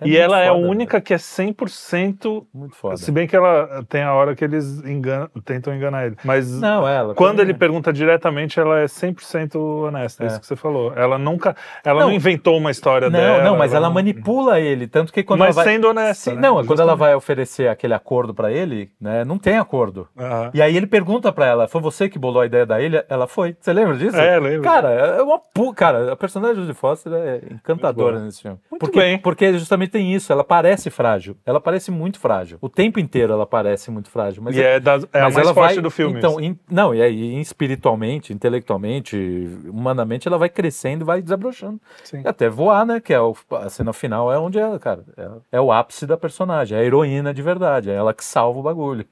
É 0.00 0.06
e 0.08 0.16
ela 0.16 0.38
é 0.40 0.48
a 0.48 0.52
foda, 0.52 0.66
única 0.68 1.00
que 1.00 1.12
é 1.12 1.18
100%. 1.18 2.46
Muito 2.52 2.74
foda. 2.76 2.96
Se 2.96 3.10
bem 3.10 3.26
que 3.26 3.34
ela 3.36 3.84
tem 3.88 4.02
a 4.02 4.12
hora 4.14 4.34
que 4.34 4.44
eles 4.44 4.84
enganam, 4.84 5.28
tentam 5.44 5.74
enganar 5.74 6.06
ele. 6.06 6.16
Mas 6.24 6.50
Não, 6.60 6.86
ela. 6.86 7.14
quando 7.14 7.40
ele 7.40 7.54
pergunta 7.54 7.92
diretamente, 7.92 8.58
ela 8.60 8.80
é 8.80 8.86
100% 8.86 9.56
honesta. 9.86 10.22
É 10.22 10.26
É. 10.26 10.28
isso 10.28 10.40
que 10.40 10.46
você 10.46 10.56
falou. 10.56 10.92
Ela 10.94 11.18
nunca. 11.18 11.56
Ela 11.84 12.00
não, 12.02 12.08
Não. 12.08 12.14
inventou 12.14 12.56
uma 12.56 12.70
história 12.70 13.08
Não, 13.10 13.18
dela. 13.18 13.42
não, 13.42 13.56
mas 13.56 13.72
ela 13.74 13.88
não- 13.88 13.94
manipula 13.94 14.60
ele. 14.60 14.86
Tanto 14.86 15.12
que 15.12 15.22
quando 15.22 15.40
Mas 15.40 15.56
ela 15.56 15.64
vai. 15.64 15.74
sendo 15.74 15.88
honesta. 15.88 16.30
Sim, 16.30 16.36
né? 16.36 16.42
Não, 16.42 16.54
quando 16.64 16.80
ela 16.80 16.92
Justamente. 16.92 16.98
vai 16.98 17.14
oferecer 17.14 17.68
aquele 17.68 17.94
acordo 17.94 18.34
pra 18.34 18.50
ele, 18.52 18.90
né? 19.00 19.24
Não 19.24 19.38
tem 19.38 19.58
acordo. 19.58 20.08
Aham. 20.18 20.50
E 20.54 20.62
aí 20.62 20.76
ele 20.76 20.86
pergunta 20.86 21.32
pra 21.32 21.46
ela, 21.46 21.68
foi 21.68 21.80
você 21.80 22.08
que 22.08 22.18
bolou 22.18 22.42
a 22.42 22.46
ideia 22.46 22.66
da 22.66 22.80
ilha? 22.80 23.04
Ela 23.08 23.26
foi. 23.26 23.56
Você 23.60 23.72
lembra 23.72 23.96
disso? 23.96 24.16
É, 24.16 24.38
lembro. 24.38 24.62
Cara, 24.62 24.90
é 24.90 25.22
uma 25.22 25.31
pu... 25.38 25.72
Cara, 25.74 26.12
a 26.12 26.16
personagem 26.16 26.56
de 26.56 26.62
Judy 26.62 26.74
Foster 26.74 27.12
é 27.12 27.42
encantadora 27.50 28.20
nesse 28.20 28.42
filme. 28.42 28.58
Muito 28.70 28.80
porque, 28.80 28.98
bem. 28.98 29.18
Porque 29.18 29.52
justamente 29.58 29.90
tem 29.90 30.14
isso, 30.14 30.32
ela 30.32 30.44
parece 30.44 30.90
frágil. 30.90 31.36
Ela 31.44 31.60
parece 31.60 31.90
muito 31.90 32.18
frágil. 32.18 32.58
O 32.60 32.68
tempo 32.68 32.98
inteiro 33.00 33.32
ela 33.32 33.46
parece 33.46 33.90
muito 33.90 34.10
frágil. 34.10 34.42
Mas 34.42 34.56
e 34.56 34.62
é, 34.62 34.80
das- 34.80 35.06
é 35.12 35.20
a 35.20 35.24
mas 35.24 35.34
mais 35.34 35.46
ela 35.46 35.54
forte 35.54 35.74
vai, 35.74 35.82
do 35.82 35.90
filme. 35.90 36.18
Então, 36.18 36.40
em- 36.40 36.58
não, 36.70 36.94
e 36.94 37.00
aí 37.02 37.40
espiritualmente, 37.40 38.32
intelectualmente, 38.32 39.16
humanamente, 39.66 40.26
ela 40.28 40.38
vai 40.38 40.48
crescendo 40.48 41.02
e 41.02 41.06
vai 41.06 41.22
desabrochando. 41.22 41.80
Sim. 42.04 42.22
E 42.24 42.28
até 42.28 42.48
voar, 42.48 42.84
né? 42.86 43.00
Que 43.00 43.12
é 43.14 43.20
o- 43.20 43.34
a 43.52 43.68
cena 43.68 43.92
final 43.92 44.32
é 44.32 44.38
onde 44.38 44.58
ela, 44.58 44.78
cara, 44.78 45.04
é, 45.16 45.28
é 45.52 45.60
o 45.60 45.72
ápice 45.72 46.06
da 46.06 46.16
personagem, 46.16 46.76
é 46.76 46.80
a 46.80 46.84
heroína 46.84 47.32
de 47.34 47.42
verdade, 47.42 47.90
é 47.90 47.94
ela 47.94 48.12
que 48.14 48.24
salva 48.24 48.58
o 48.58 48.62
bagulho. 48.62 49.04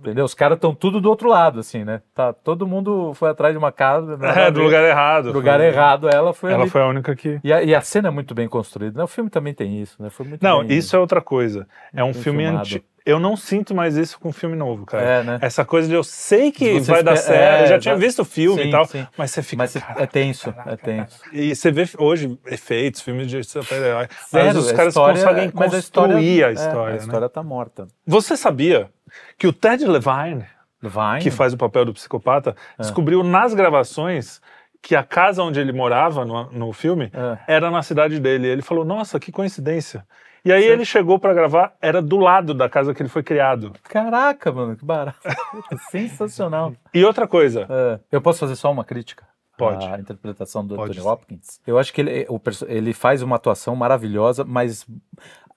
Entendeu? 0.00 0.24
Os 0.24 0.32
caras 0.34 0.56
estão 0.56 0.74
tudo 0.74 0.98
do 1.00 1.10
outro 1.10 1.28
lado, 1.28 1.60
assim, 1.60 1.84
né? 1.84 2.00
Tá, 2.14 2.32
todo 2.32 2.66
mundo 2.66 3.12
foi 3.14 3.28
atrás 3.28 3.52
de 3.52 3.58
uma 3.58 3.70
casa. 3.70 4.18
a 4.20 4.40
É, 4.46 4.50
do 4.50 4.62
lugar 4.62 4.82
errado. 4.82 5.24
Do 5.26 5.32
lugar 5.34 5.58
Foi- 5.58 5.66
errado, 5.68 6.08
ela 6.08 6.32
foi 6.32 6.52
Ela 6.52 6.62
ali. 6.62 6.70
foi 6.70 6.80
a 6.80 6.86
única 6.86 7.14
que. 7.14 7.38
E 7.44 7.52
a, 7.52 7.62
e 7.62 7.74
a 7.74 7.80
cena 7.82 8.08
é 8.08 8.10
muito 8.10 8.34
bem 8.34 8.48
construída. 8.48 8.96
né? 8.98 9.04
O 9.04 9.06
filme 9.06 9.28
também 9.28 9.52
tem 9.52 9.80
isso, 9.80 10.02
né? 10.02 10.08
Foi 10.08 10.26
muito 10.26 10.42
Não, 10.42 10.66
bem- 10.66 10.76
isso 10.78 10.96
é 10.96 10.98
outra 10.98 11.20
coisa. 11.20 11.68
É 11.94 12.02
um 12.02 12.14
filme 12.14 12.44
antigo. 12.46 12.84
Eu 13.06 13.18
não 13.18 13.34
sinto 13.36 13.74
mais 13.74 13.96
isso 13.96 14.18
com 14.20 14.30
filme 14.32 14.54
novo, 14.54 14.84
cara. 14.84 15.02
É, 15.02 15.22
né? 15.22 15.38
Essa 15.40 15.64
coisa 15.64 15.88
de 15.88 15.94
eu 15.94 16.04
sei 16.04 16.52
que 16.52 16.78
Você 16.80 16.90
vai 16.92 17.02
dar 17.02 17.14
espera- 17.14 17.36
certo. 17.38 17.60
é, 17.60 17.62
eu 17.62 17.66
já 17.68 17.78
tinha 17.78 17.96
visto 17.96 18.20
o 18.20 18.24
filme 18.24 18.62
Sim, 18.62 18.68
e 18.68 18.70
tal. 18.70 18.84
sim. 18.84 19.06
Mas 19.16 19.30
você 19.30 19.42
fica. 19.42 19.56
Mas 19.62 19.76
é- 19.76 19.82
é 19.98 20.06
tenso, 20.06 20.54
é 20.66 20.76
tenso. 20.76 21.18
E 21.32 21.54
você 21.54 21.70
vê 21.70 21.84
hoje 21.98 22.38
efeitos, 22.46 23.00
filmes 23.00 23.26
de 23.28 23.42
super-herói. 23.42 24.06
Mas 24.32 24.56
os 24.56 24.68
a 24.70 24.74
caras 24.74 24.88
história- 24.94 25.22
conseguem 25.22 25.50
construir 25.50 26.44
a 26.44 26.50
é, 26.50 26.52
história. 26.52 26.80
a 26.82 26.90
né? 26.90 26.96
história 26.98 27.28
tá 27.28 27.42
morta. 27.42 27.86
Você 28.06 28.36
sabia 28.36 28.90
que 29.38 29.46
o 29.46 29.52
Ted 29.52 29.84
Levine, 29.86 30.44
Vai. 30.82 31.20
que 31.20 31.30
faz 31.30 31.52
o 31.52 31.56
papel 31.56 31.84
do 31.86 31.94
psicopata, 31.94 32.54
É. 32.78 32.82
descobriu 32.82 33.22
nas 33.24 33.54
gravações 33.54 34.40
que 34.82 34.94
a 34.94 35.02
casa 35.02 35.42
onde 35.42 35.58
ele 35.60 35.72
morava 35.72 36.24
no, 36.24 36.50
no 36.52 36.72
filme 36.72 37.10
É. 37.14 37.54
era 37.54 37.70
na 37.70 37.82
cidade 37.82 38.18
dele. 38.20 38.46
Ele 38.46 38.62
falou: 38.62 38.84
Nossa, 38.84 39.18
que 39.18 39.30
coincidência. 39.32 40.06
E 40.44 40.52
aí 40.52 40.62
Certo. 40.62 40.72
ele 40.72 40.84
chegou 40.84 41.18
pra 41.18 41.34
gravar, 41.34 41.74
era 41.82 42.00
do 42.00 42.16
lado 42.18 42.54
da 42.54 42.68
casa 42.68 42.94
que 42.94 43.02
ele 43.02 43.08
foi 43.10 43.22
criado. 43.22 43.72
Caraca, 43.84 44.50
mano, 44.50 44.74
que 44.76 44.84
barato. 44.84 45.18
Sensacional. 45.90 46.74
E 46.94 47.04
outra 47.04 47.26
coisa, 47.28 47.66
É, 47.68 48.00
eu 48.10 48.20
posso 48.22 48.38
fazer 48.40 48.56
só 48.56 48.70
uma 48.70 48.84
crítica? 48.84 49.26
Pode. 49.58 49.84
A 49.86 49.98
interpretação 49.98 50.66
do 50.66 50.74
Pode 50.76 50.92
Anthony. 50.98 51.06
Hopkins. 51.12 51.60
Eu 51.66 51.78
acho 51.78 51.92
que 51.92 52.00
ele, 52.00 52.26
ele 52.66 52.92
faz 52.94 53.20
uma 53.20 53.36
atuação 53.36 53.76
maravilhosa, 53.76 54.42
mas 54.42 54.86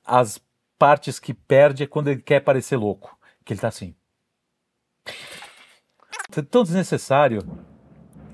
as 0.06 0.42
partes 0.78 1.20
que 1.20 1.34
perde 1.34 1.84
é 1.84 1.88
quando 1.88 2.10
ele 2.10 2.22
quer 2.22 2.42
parecer 2.42 2.76
louco. 2.76 3.18
Que 3.46 3.54
ele 3.54 3.62
tá 3.62 3.70
assim. 3.70 3.96
Tão 6.50 6.64
desnecessário. 6.64 7.42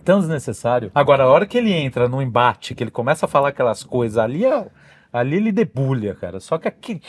Tão 0.04 0.20
desnecessário. 0.20 0.92
Agora, 0.96 1.24
a 1.26 1.28
hora 1.28 1.46
que 1.46 1.58
ele 1.58 1.72
entra 1.72 2.08
no 2.10 2.22
embate, 2.22 2.74
que 2.74 2.84
ele 2.84 2.90
começa 2.92 3.26
a 3.26 3.30
falar 3.30 3.50
aquelas 3.50 3.84
coisas, 3.84 4.18
ali, 4.18 4.46
é- 4.46 4.68
ali 5.12 5.38
ele 5.38 5.52
debulha, 5.52 6.15
cara. 6.15 6.39
Só 6.39 6.58
que 6.58 6.67
aqui. 6.67 7.02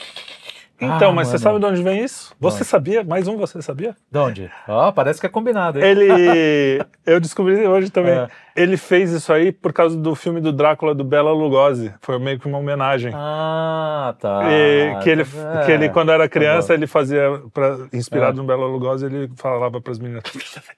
Então, 0.83 1.11
Ah, 1.11 1.13
mas 1.13 1.27
você 1.27 1.33
mano. 1.33 1.43
sabe 1.43 1.59
de 1.59 1.65
onde 1.67 1.83
vem 1.83 2.03
isso? 2.03 2.33
Você 2.39 2.57
Onde? 2.57 2.65
sabia? 2.65 3.03
Mais 3.03 3.27
um 3.27 3.37
você 3.37 3.61
sabia? 3.61 3.95
De 4.11 4.17
onde? 4.17 4.51
Ó, 4.67 4.91
parece 4.91 5.19
que 5.19 5.27
é 5.27 5.29
combinado, 5.29 5.77
hein? 5.79 5.85
Ele. 5.85 6.83
Eu 7.05 7.19
descobri 7.19 7.67
hoje 7.67 7.91
também. 7.91 8.13
É. 8.15 8.27
Ele 8.55 8.75
fez 8.77 9.11
isso 9.11 9.31
aí 9.31 9.51
por 9.51 9.71
causa 9.73 9.95
do 9.97 10.13
filme 10.15 10.41
do 10.41 10.51
Drácula 10.51 10.93
do 10.93 11.03
Bela 11.03 11.31
Lugosi. 11.31 11.93
Foi 12.01 12.19
meio 12.19 12.39
que 12.39 12.47
uma 12.47 12.57
homenagem. 12.57 13.11
Ah, 13.15 14.13
tá. 14.19 14.41
E 14.51 14.99
que 15.03 15.09
ele, 15.09 15.21
É, 15.21 15.65
que 15.65 15.71
ele 15.71 15.89
quando 15.89 16.11
era 16.11 16.27
criança, 16.27 16.69
bom. 16.69 16.73
ele 16.73 16.87
fazia, 16.87 17.41
pra, 17.53 17.77
inspirado 17.93 18.37
É. 18.37 18.41
no 18.41 18.43
Bela 18.47 18.65
Lugosi, 18.65 19.05
ele 19.05 19.29
falava 19.37 19.79
para 19.79 19.91
as 19.91 19.99
meninas. 19.99 20.23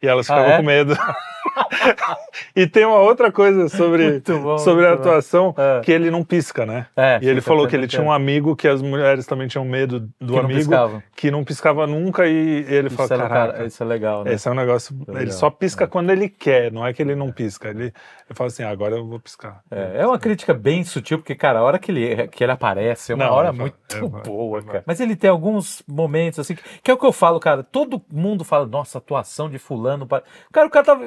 E 0.01 0.07
elas 0.07 0.29
Ah, 0.29 0.35
ficavam 0.35 0.53
é? 0.53 0.57
com 0.57 0.63
medo. 0.63 0.95
e 2.55 2.67
tem 2.67 2.85
uma 2.85 2.99
outra 2.99 3.31
coisa 3.31 3.67
sobre, 3.69 4.21
bom, 4.21 4.57
sobre 4.57 4.85
a 4.85 4.93
atuação, 4.93 5.53
É. 5.57 5.81
que 5.81 5.91
ele 5.91 6.09
não 6.11 6.23
pisca, 6.23 6.65
né? 6.65 6.87
É, 6.95 7.19
E 7.21 7.27
ele 7.27 7.41
falou 7.41 7.67
que 7.67 7.75
ele 7.75 7.87
tinha 7.87 8.01
um 8.01 8.11
amigo 8.11 8.55
que 8.55 8.67
as 8.67 8.81
mulheres 8.81 9.25
também 9.25 9.47
tinham 9.47 9.65
medo 9.65 9.99
do 10.19 10.27
Que 10.27 10.31
não 10.33 10.39
amigo, 10.39 10.59
piscava. 10.59 11.03
que 11.15 11.31
não 11.31 11.43
piscava 11.43 11.87
nunca, 11.87 12.25
e 12.27 12.65
ele 12.67 12.87
Isso 12.87 12.95
falou, 12.95 13.25
é, 13.25 13.29
cara, 13.29 13.65
isso 13.65 13.81
é 13.81 13.85
legal, 13.85 14.23
né? 14.23 14.33
esse 14.33 14.47
é 14.47 14.51
um 14.51 14.55
negócio. 14.55 14.95
É 15.07 15.11
ele 15.11 15.19
legal, 15.19 15.33
só 15.33 15.49
pisca 15.49 15.87
quando 15.87 16.09
ele 16.11 16.29
quer, 16.29 16.71
não 16.71 16.85
é 16.85 16.93
que 16.93 17.01
ele 17.01 17.15
não 17.15 17.31
pisca. 17.31 17.62
Pisca. 17.63 17.69
Ele, 17.69 17.83
ele 17.85 17.93
fala 18.33 18.47
assim, 18.47 18.63
ah, 18.63 18.69
agora 18.69 18.95
eu 18.95 19.05
vou 19.05 19.19
piscar. 19.19 19.61
É, 19.71 20.01
é 20.01 20.07
uma 20.07 20.19
crítica 20.19 20.53
bem 20.53 20.83
sutil, 20.83 21.17
porque, 21.19 21.35
cara, 21.35 21.59
a 21.59 21.63
hora 21.63 21.79
que 21.79 21.91
ele, 21.91 22.27
que 22.27 22.43
ele 22.43 22.51
aparece 22.51 23.11
é 23.11 23.15
uma 23.15 23.25
Não, 23.25 23.33
hora 23.33 23.49
é, 23.49 23.51
muito 23.51 23.77
é, 23.93 24.01
boa, 24.01 24.59
é, 24.59 24.63
cara. 24.63 24.83
Mas 24.85 24.99
ele 24.99 25.15
tem 25.15 25.29
alguns 25.29 25.81
momentos, 25.87 26.39
assim, 26.39 26.55
que, 26.55 26.63
que 26.83 26.91
é 26.91 26.93
o 26.93 26.97
que 26.97 27.05
eu 27.05 27.13
falo, 27.13 27.39
cara. 27.39 27.63
Todo 27.63 28.01
mundo 28.11 28.43
fala, 28.43 28.65
nossa, 28.65 28.97
atuação 28.97 29.49
de 29.49 29.57
fulano. 29.57 30.05
pa-" 30.05 30.23
Cara, 30.51 30.67
o 30.67 30.69
cara 30.69 30.85
tá, 30.85 30.97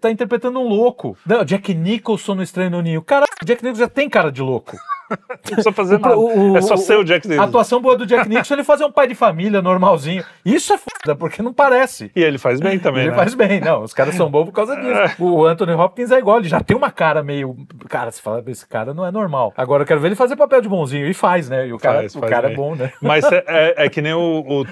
tá 0.00 0.10
interpretando 0.10 0.60
um 0.60 0.68
louco. 0.68 1.16
Não, 1.26 1.44
Jack 1.44 1.74
Nicholson 1.74 2.36
no 2.36 2.42
Estranho 2.42 2.70
no 2.70 2.82
Ninho. 2.82 3.02
Cara, 3.02 3.26
Jack 3.44 3.62
Nicholson 3.62 3.80
já 3.84 3.88
tem 3.88 4.08
cara 4.08 4.30
de 4.30 4.42
louco. 4.42 4.76
Não 5.10 5.36
precisa 5.42 5.70
fazer 5.70 5.96
O- 5.96 5.98
nada. 5.98 6.16
o- 6.16 6.56
é 6.56 6.62
só 6.62 6.74
o- 6.74 6.78
ser 6.78 6.96
o 6.96 7.04
Jack 7.04 7.26
A 7.26 7.30
Nicholson. 7.30 7.48
atuação 7.50 7.80
boa 7.80 7.96
do 7.96 8.06
Jack 8.06 8.26
Nicholson 8.28 8.54
é 8.54 8.56
ele 8.56 8.64
fazer 8.64 8.84
um 8.86 8.90
pai 8.90 9.06
de 9.06 9.14
família 9.14 9.60
normalzinho. 9.60 10.24
Isso 10.44 10.72
é 10.72 10.78
foda, 10.78 11.14
porque 11.14 11.42
não 11.42 11.52
parece. 11.52 12.10
E 12.16 12.22
ele 12.22 12.38
faz 12.38 12.58
bem 12.58 12.78
também, 12.78 13.02
ele 13.02 13.10
né? 13.10 13.16
faz 13.16 13.34
bem, 13.34 13.60
não. 13.60 13.82
Os 13.82 13.92
caras 13.92 14.14
são 14.14 14.30
bons 14.30 14.46
por 14.46 14.52
causa 14.52 14.74
disso. 14.76 15.14
O 15.22 15.44
Anthony 15.44 15.72
Hopkins 15.72 16.10
é 16.10 16.18
igual, 16.18 16.38
ele 16.38 16.48
já 16.48 16.60
tem 16.60 16.74
uma 16.76 16.90
cara 16.90 17.22
meio. 17.22 17.54
Cara, 17.88 18.10
você 18.10 18.20
fala, 18.22 18.42
esse 18.46 18.66
cara 18.66 18.94
não 18.94 19.04
é 19.06 19.10
normal. 19.12 19.52
Agora 19.58 19.82
eu 19.82 19.86
quero 19.86 20.00
ver 20.00 20.08
ele 20.08 20.16
fazer 20.16 20.36
papel 20.36 20.62
de 20.62 20.68
bonzinho. 20.70 21.06
E 21.06 21.12
faz, 21.12 21.50
né? 21.50 21.68
E 21.68 21.72
o 21.74 21.78
cara, 21.78 21.98
Faz, 21.98 22.14
o 22.16 22.20
faz 22.20 22.32
cara 22.32 22.50
é 22.50 22.54
bom, 22.56 22.74
né? 22.74 22.90
Mas 23.02 23.24
é, 23.30 23.44
é- 23.46 23.84
é 23.84 23.88
que 23.90 24.00
nem 24.00 24.14
o, 24.14 24.40
o- 24.40 24.66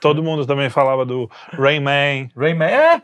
Todo 0.00 0.22
mundo 0.24 0.44
também 0.44 0.68
falava 0.68 1.04
do 1.06 1.30
Rain 1.52 1.80
Man. 1.80 2.28
Rayman. 2.36 2.68
É! 2.68 3.00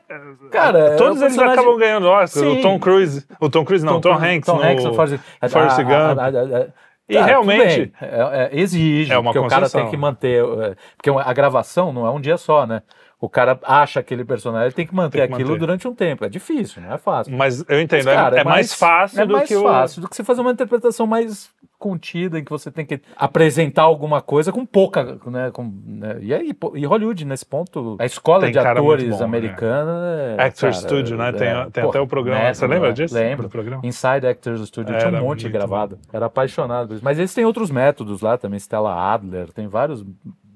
Cara, 0.50 0.96
Todos 0.96 1.22
é 1.22 1.26
eles 1.26 1.36
personagem- 1.36 1.52
acabam 1.60 1.78
ganhando 1.78 2.08
Oscar. 2.08 2.42
Sim. 2.42 2.58
O 2.58 2.62
Tom 2.62 2.78
Cruise. 2.80 3.24
O 3.40 3.48
Tom 3.48 3.64
Cruise 3.64 3.84
não, 3.84 4.00
Tom, 4.00 4.12
Hanks. 4.14 4.46
Tom 4.46 4.56
no 4.56 4.62
Hanks 4.62 4.84
no 4.84 4.93
Forrest, 4.94 5.22
Forrest 5.50 5.76
Gump. 5.78 6.72
E 7.07 7.14
tudo 7.16 7.26
realmente- 7.26 7.92
é- 8.00 8.48
é- 8.54 8.59
exige, 8.59 9.12
É 9.12 9.18
uma 9.18 9.33
porque 9.33 9.46
o 9.46 9.48
cara 9.48 9.68
tem 9.68 9.90
que 9.90 9.96
manter. 9.96 10.42
é, 10.42 10.74
Porque 10.96 11.11
a 11.11 11.33
gravação 11.35 11.92
não 11.92 12.07
é 12.07 12.11
um 12.11 12.18
dia 12.20 12.38
só, 12.38 12.66
né? 12.66 12.80
O 13.20 13.28
cara 13.28 13.59
acha 13.62 14.00
aquele 14.00 14.24
personagem, 14.24 14.66
ele 14.68 14.74
tem 14.74 14.87
que 14.87 14.94
manter 14.94 15.18
Tem 15.18 15.28
que 15.28 15.35
aquilo 15.35 15.50
manter. 15.50 15.61
durante 15.61 15.87
um 15.88 15.94
tempo. 15.94 16.24
É 16.24 16.28
difícil, 16.28 16.80
não 16.83 16.92
é 16.94 16.98
fácil. 16.98 17.35
Mas 17.37 17.64
eu 17.68 17.80
entendo, 17.80 18.04
Mas, 18.04 18.07
é- 18.07 18.14
cara, 18.16 18.40
é, 18.40 18.44
mais 18.44 18.72
fácil 18.74 19.20
é 19.20 19.26
do 19.26 19.35
mais 19.35 19.48
que 19.48 19.54
o. 19.57 19.62
fácil 19.62 20.00
do 20.02 20.09
que 20.09 20.16
você 20.16 20.24
fazer 20.24 20.40
uma 20.40 20.50
interpretação 20.52 21.07
mais 21.07 21.50
contida, 21.85 22.38
em 22.38 22.44
que 22.44 22.51
você 22.51 22.70
tem 22.70 22.87
que 22.87 22.99
apresentar 23.14 23.83
alguma 23.83 24.23
coisa 24.23 24.51
com 24.51 24.64
pouca, 24.64 25.18
né? 25.27 25.51
Com, 25.51 25.70
né, 25.85 26.16
e 26.23 26.33
aí, 26.33 26.51
e 26.75 26.87
Hollywood, 26.87 27.27
nesse 27.27 27.44
ponto, 27.44 27.97
a 27.99 28.07
escola 28.07 28.44
Tem 28.44 28.53
de 28.53 28.59
atores 28.59 29.11
bom, 29.11 29.18
né? 29.18 29.25
americana. 29.25 30.37
é, 30.38 30.44
Actor 30.44 30.70
cara, 30.70 30.83
Studio, 30.83 31.18
né? 31.18 31.33
Tem, 31.33 31.49
é, 31.49 31.70
tem 31.70 31.85
pô, 31.85 31.90
até 31.90 32.01
o 32.01 32.07
programa. 32.07 32.40
Método, 32.40 32.57
Você 32.57 32.66
lembra 32.66 32.88
né? 32.88 32.94
disso? 32.94 33.14
Lembro. 33.14 33.42
Do 33.42 33.51
programa? 33.51 33.83
Inside 33.85 34.27
Actors 34.27 34.66
Studio 34.66 34.97
tinha 34.97 35.12
um 35.12 35.20
monte 35.20 35.47
gravado. 35.51 35.99
Era 36.11 36.25
apaixonado 36.25 36.88
por 36.88 36.94
isso. 36.94 37.05
Mas 37.05 37.18
eles 37.18 37.35
têm 37.35 37.44
outros 37.44 37.70
métodos 37.70 38.23
lá 38.23 38.38
também, 38.38 38.59
Stella 38.59 38.94
Adler, 39.12 39.53
tem 39.53 39.68
vários 39.68 40.03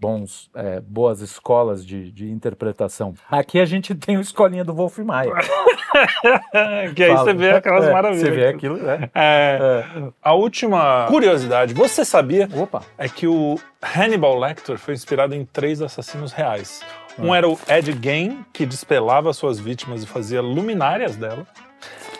bons, 0.00 0.50
é, 0.54 0.80
boas 0.80 1.20
escolas 1.20 1.84
de, 1.84 2.10
de 2.12 2.30
interpretação. 2.30 3.14
Aqui 3.30 3.58
a 3.60 3.64
gente 3.64 3.94
tem 3.94 4.16
a 4.16 4.20
escolinha 4.20 4.64
do 4.64 4.72
Wolf 4.74 4.98
Maia. 4.98 5.32
que 6.94 7.02
aí 7.02 7.12
Fala. 7.12 7.24
você 7.24 7.34
vê 7.34 7.50
aquelas 7.50 7.84
É, 7.84 7.92
maravilhas. 7.92 8.22
Você 8.22 8.30
vê 8.30 8.46
aquilo, 8.48 8.76
né? 8.76 9.10
É, 9.14 9.84
A 10.22 10.32
última 10.34 11.06
curiosidade, 11.08 11.74
você 11.74 12.04
sabia 12.04 12.48
Opa! 12.54 12.82
é 12.96 13.08
que 13.08 13.26
o 13.26 13.58
Hannibal 13.82 14.38
Lecter 14.38 14.78
foi 14.78 14.94
inspirado 14.94 15.34
em 15.34 15.44
três 15.44 15.82
assassinos 15.82 16.32
reais. 16.32 16.80
Ah. 17.18 17.22
Um 17.22 17.34
era 17.34 17.48
o 17.48 17.58
Ed 17.68 17.96
Gein, 18.00 18.44
que 18.52 18.64
despelava 18.64 19.32
suas 19.32 19.58
vítimas 19.58 20.02
e 20.02 20.06
fazia 20.06 20.40
luminárias 20.40 21.16
dela. 21.16 21.46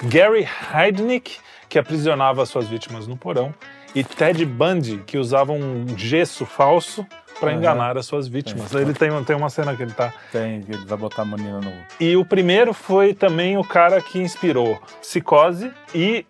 Gary 0.05 0.47
Heidnick, 0.75 1.37
que 1.69 1.79
aprisionava 1.79 2.45
suas 2.47 2.67
vítimas 2.69 3.07
no 3.07 3.17
porão. 3.17 3.55
E 3.95 4.05
Ted 4.05 4.45
Bundy, 4.45 4.99
que 5.07 5.17
usava 5.17 5.53
um 5.53 5.87
gesso 5.97 6.45
falso 6.45 7.07
para 7.39 7.51
Aham. 7.51 7.59
enganar 7.59 7.97
as 7.97 8.07
suas 8.07 8.29
vítimas. 8.29 8.71
Sim. 8.71 8.79
Ele 8.79 8.95
tem, 8.95 9.25
tem 9.25 9.37
uma 9.37 9.51
cena 9.51 9.75
que 9.77 9.83
ele 9.83 9.93
tá. 9.93 10.13
Tem, 10.33 10.65
ele 10.69 10.85
vai 10.87 10.99
botar 10.99 11.23
a 11.23 11.25
menina 11.25 11.61
no. 11.61 11.73
E 12.01 12.17
o 12.17 12.25
primeiro 12.25 12.73
foi 12.73 13.15
também 13.15 13.57
o 13.57 13.65
cara 13.65 14.01
que 14.01 14.19
inspirou 14.19 14.81
Psicose 15.01 15.71
e 15.95 16.25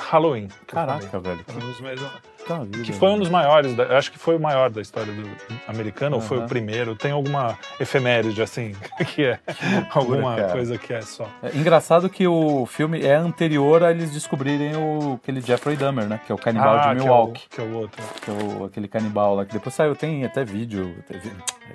Halloween. 0.00 0.48
que 0.66 0.74
Caraca, 0.74 1.18
velho. 1.20 1.44
Um 1.54 1.58
dos 1.58 1.80
mais- 1.80 2.00
Tá 2.48 2.60
vida, 2.60 2.78
que 2.82 2.92
foi 2.94 3.10
um 3.10 3.18
dos 3.18 3.28
maiores, 3.28 3.74
da- 3.76 3.98
acho 3.98 4.10
que 4.10 4.18
foi 4.18 4.34
o 4.34 4.40
maior 4.40 4.70
da 4.70 4.80
história 4.80 5.12
do 5.12 5.28
americano, 5.68 6.16
ou 6.16 6.22
foi 6.22 6.38
o 6.38 6.46
primeiro. 6.46 6.96
Tem 6.96 7.10
alguma 7.12 7.56
efeméride, 7.78 8.40
assim, 8.40 8.74
que 9.14 9.24
é 9.24 9.38
alguma 9.94 10.36
cara. 10.36 10.48
coisa 10.52 10.78
que 10.78 10.92
é 10.92 11.02
só. 11.02 11.28
É 11.42 11.54
engraçado 11.54 12.08
que 12.08 12.26
o 12.26 12.64
filme 12.64 13.02
é 13.04 13.14
anterior 13.14 13.84
a 13.84 13.90
eles 13.90 14.10
descobrirem 14.10 14.74
o, 14.74 15.18
aquele 15.22 15.42
Jeffrey 15.42 15.76
Dahmer, 15.76 16.06
né? 16.08 16.18
Que 16.24 16.32
é 16.32 16.34
o 16.34 16.38
canibal 16.38 16.76
Ah, 16.76 16.78
de 16.78 16.82
que 16.82 16.88
é 16.88 16.92
o- 16.92 17.04
Milwaukee. 17.04 17.48
Que 17.50 17.60
é 17.60 17.64
o 17.64 17.72
outro. 17.74 18.02
Que 18.22 18.30
é 18.30 18.34
o, 18.34 18.64
aquele 18.64 18.88
canibal 18.88 19.34
lá, 19.34 19.44
que 19.44 19.52
depois 19.52 19.74
saiu, 19.74 19.94
tem 19.94 20.24
até 20.24 20.42
vídeo, 20.42 20.94
teve- 21.06 21.30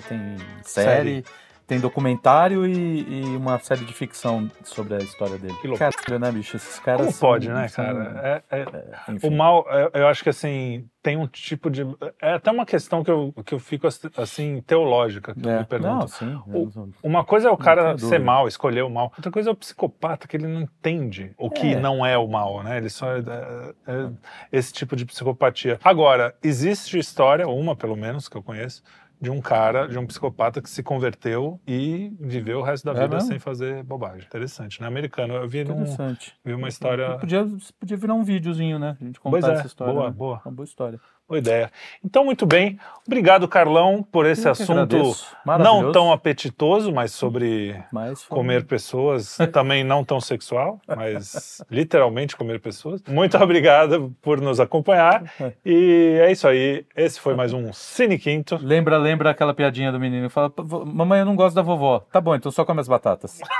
tem 0.08 0.36
Série. 0.62 0.86
série, 1.22 1.24
tem 1.66 1.80
documentário 1.80 2.64
e, 2.66 3.00
e 3.32 3.36
uma 3.36 3.58
série 3.58 3.84
de 3.84 3.92
ficção 3.92 4.50
sobre 4.62 4.94
a 4.94 4.98
história 4.98 5.36
dele. 5.36 5.54
Que 5.60 5.66
loucura. 5.66 5.90
Caralho, 5.92 6.20
né, 6.20 6.30
bicho? 6.32 6.56
Esses 6.56 6.78
caras. 6.78 7.00
Como 7.00 7.12
são- 7.12 7.28
pode, 7.28 7.48
né, 7.48 7.68
são- 7.68 7.84
cara? 7.84 8.42
É- 8.50 8.58
é- 8.60 9.26
o 9.26 9.30
mal, 9.30 9.66
eu, 9.70 9.90
eu 10.02 10.06
acho 10.08 10.22
que 10.22 10.28
assim, 10.28 10.88
tem 11.02 11.16
um 11.16 11.26
tipo 11.26 11.68
de. 11.70 11.82
É 12.22 12.34
até 12.34 12.50
uma 12.50 12.64
questão 12.66 13.02
que 13.02 13.10
eu, 13.10 13.32
que 13.44 13.54
eu 13.54 13.58
fico 13.58 13.86
assim, 14.16 14.62
teológica, 14.66 15.34
que 15.34 15.46
eu 15.46 15.50
É, 15.52 15.58
me 15.60 15.64
pergunto. 15.64 15.94
Não, 15.94 16.08
sim. 16.08 16.40
O- 16.46 16.70
eu- 16.74 16.88
Uma 17.02 17.24
coisa 17.24 17.48
é 17.48 17.50
o 17.50 17.56
cara 17.56 17.96
ser 17.98 18.20
mal, 18.20 18.46
escolher 18.48 18.82
o 18.82 18.90
mal. 18.90 19.12
Outra 19.16 19.30
coisa 19.30 19.50
é 19.50 19.52
o 19.52 19.56
psicopata, 19.56 20.26
que 20.28 20.36
ele 20.36 20.46
não 20.46 20.60
entende 20.62 21.32
o 21.38 21.50
que 21.50 21.74
É. 21.74 21.80
não 21.80 22.04
é 22.06 22.16
o 22.18 22.26
mal, 22.28 22.62
né? 22.62 22.76
Ele 22.76 22.88
só 22.90 23.08
é, 23.16 23.18
é- 23.20 23.92
é 23.92 24.10
esse 24.52 24.72
tipo 24.72 24.94
de 24.96 25.04
psicopatia. 25.04 25.78
Agora, 25.82 26.34
existe 26.42 26.98
história, 26.98 27.46
uma 27.48 27.74
pelo 27.76 27.96
menos, 27.96 28.28
que 28.28 28.36
eu 28.36 28.42
conheço, 28.42 28.82
de 29.20 29.30
um 29.30 29.40
cara, 29.40 29.86
de 29.88 29.98
um 29.98 30.06
psicopata 30.06 30.60
que 30.60 30.68
se 30.68 30.82
converteu 30.82 31.60
e 31.66 32.12
viveu 32.20 32.58
o 32.58 32.62
resto 32.62 32.84
da 32.84 32.92
É 32.92 33.02
vida 33.04 33.16
mesmo? 33.16 33.28
sem 33.28 33.38
fazer 33.38 33.82
bobagem. 33.82 34.26
Interessante, 34.26 34.80
né? 34.80 34.86
Americano. 34.86 35.34
Eu 35.34 35.48
vi, 35.48 35.64
num, 35.64 35.74
Interessante. 35.82 36.34
vi 36.44 36.54
uma 36.54 36.68
história. 36.68 37.18
Podia, 37.18 37.46
podia 37.78 37.96
virar 37.96 38.14
um 38.14 38.22
videozinho, 38.22 38.78
né? 38.78 38.96
A 39.00 39.04
gente 39.04 39.18
contar 39.18 39.50
é, 39.50 39.52
essa 39.54 39.66
história. 39.66 39.92
boa, 39.94 40.06
né? 40.08 40.14
boa. 40.16 40.42
Uma 40.44 40.52
boa 40.54 40.64
história. 40.64 41.00
Boa 41.28 41.38
ideia. 41.40 41.72
Então, 42.04 42.24
muito 42.24 42.46
bem. 42.46 42.78
Obrigado, 43.04 43.48
Carlão, 43.48 44.00
por 44.00 44.26
esse 44.26 44.46
Eu 44.46 44.52
assunto 44.52 45.12
não 45.44 45.90
tão 45.92 46.12
apetitoso, 46.12 46.92
mas 46.92 47.10
sobre 47.12 47.76
Mas 47.92 48.24
comer 48.24 48.64
pessoas, 48.64 49.36
também 49.52 49.82
não 49.82 50.04
tão 50.04 50.20
sexual, 50.20 50.80
mas 50.86 51.60
literalmente 51.68 52.36
comer 52.36 52.60
pessoas. 52.60 53.02
Muito 53.08 53.36
obrigado 53.38 54.14
por 54.22 54.40
nos 54.40 54.60
acompanhar. 54.60 55.24
E 55.64 56.16
é 56.20 56.30
isso 56.30 56.46
aí. 56.46 56.86
Esse 56.96 57.18
foi 57.18 57.34
mais 57.34 57.52
um 57.52 57.72
Cine 57.72 58.18
Quinto. 58.18 58.56
Lembra, 58.62 58.96
lembra 58.96 59.30
aquela 59.30 59.52
piadinha 59.52 59.90
do 59.90 59.98
menino 59.98 60.30
fala: 60.30 60.52
"Vô- 60.56 60.84
Mamãe, 60.84 61.20
eu 61.20 61.26
não 61.26 61.34
gosto 61.34 61.56
da 61.56 61.62
vovó. 61.62 62.00
Tá 62.12 62.20
bom, 62.20 62.36
então 62.36 62.52
só 62.52 62.64
come 62.64 62.80
as 62.80 62.88
batatas. 62.88 63.40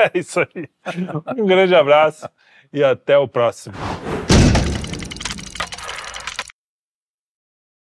É 0.00 0.16
isso 0.16 0.38
aí. 0.38 0.68
Um 1.36 1.44
grande 1.44 1.74
abraço 1.74 2.28
e 2.72 2.84
até 2.84 3.18
o 3.18 3.26
próximo. 3.26 3.74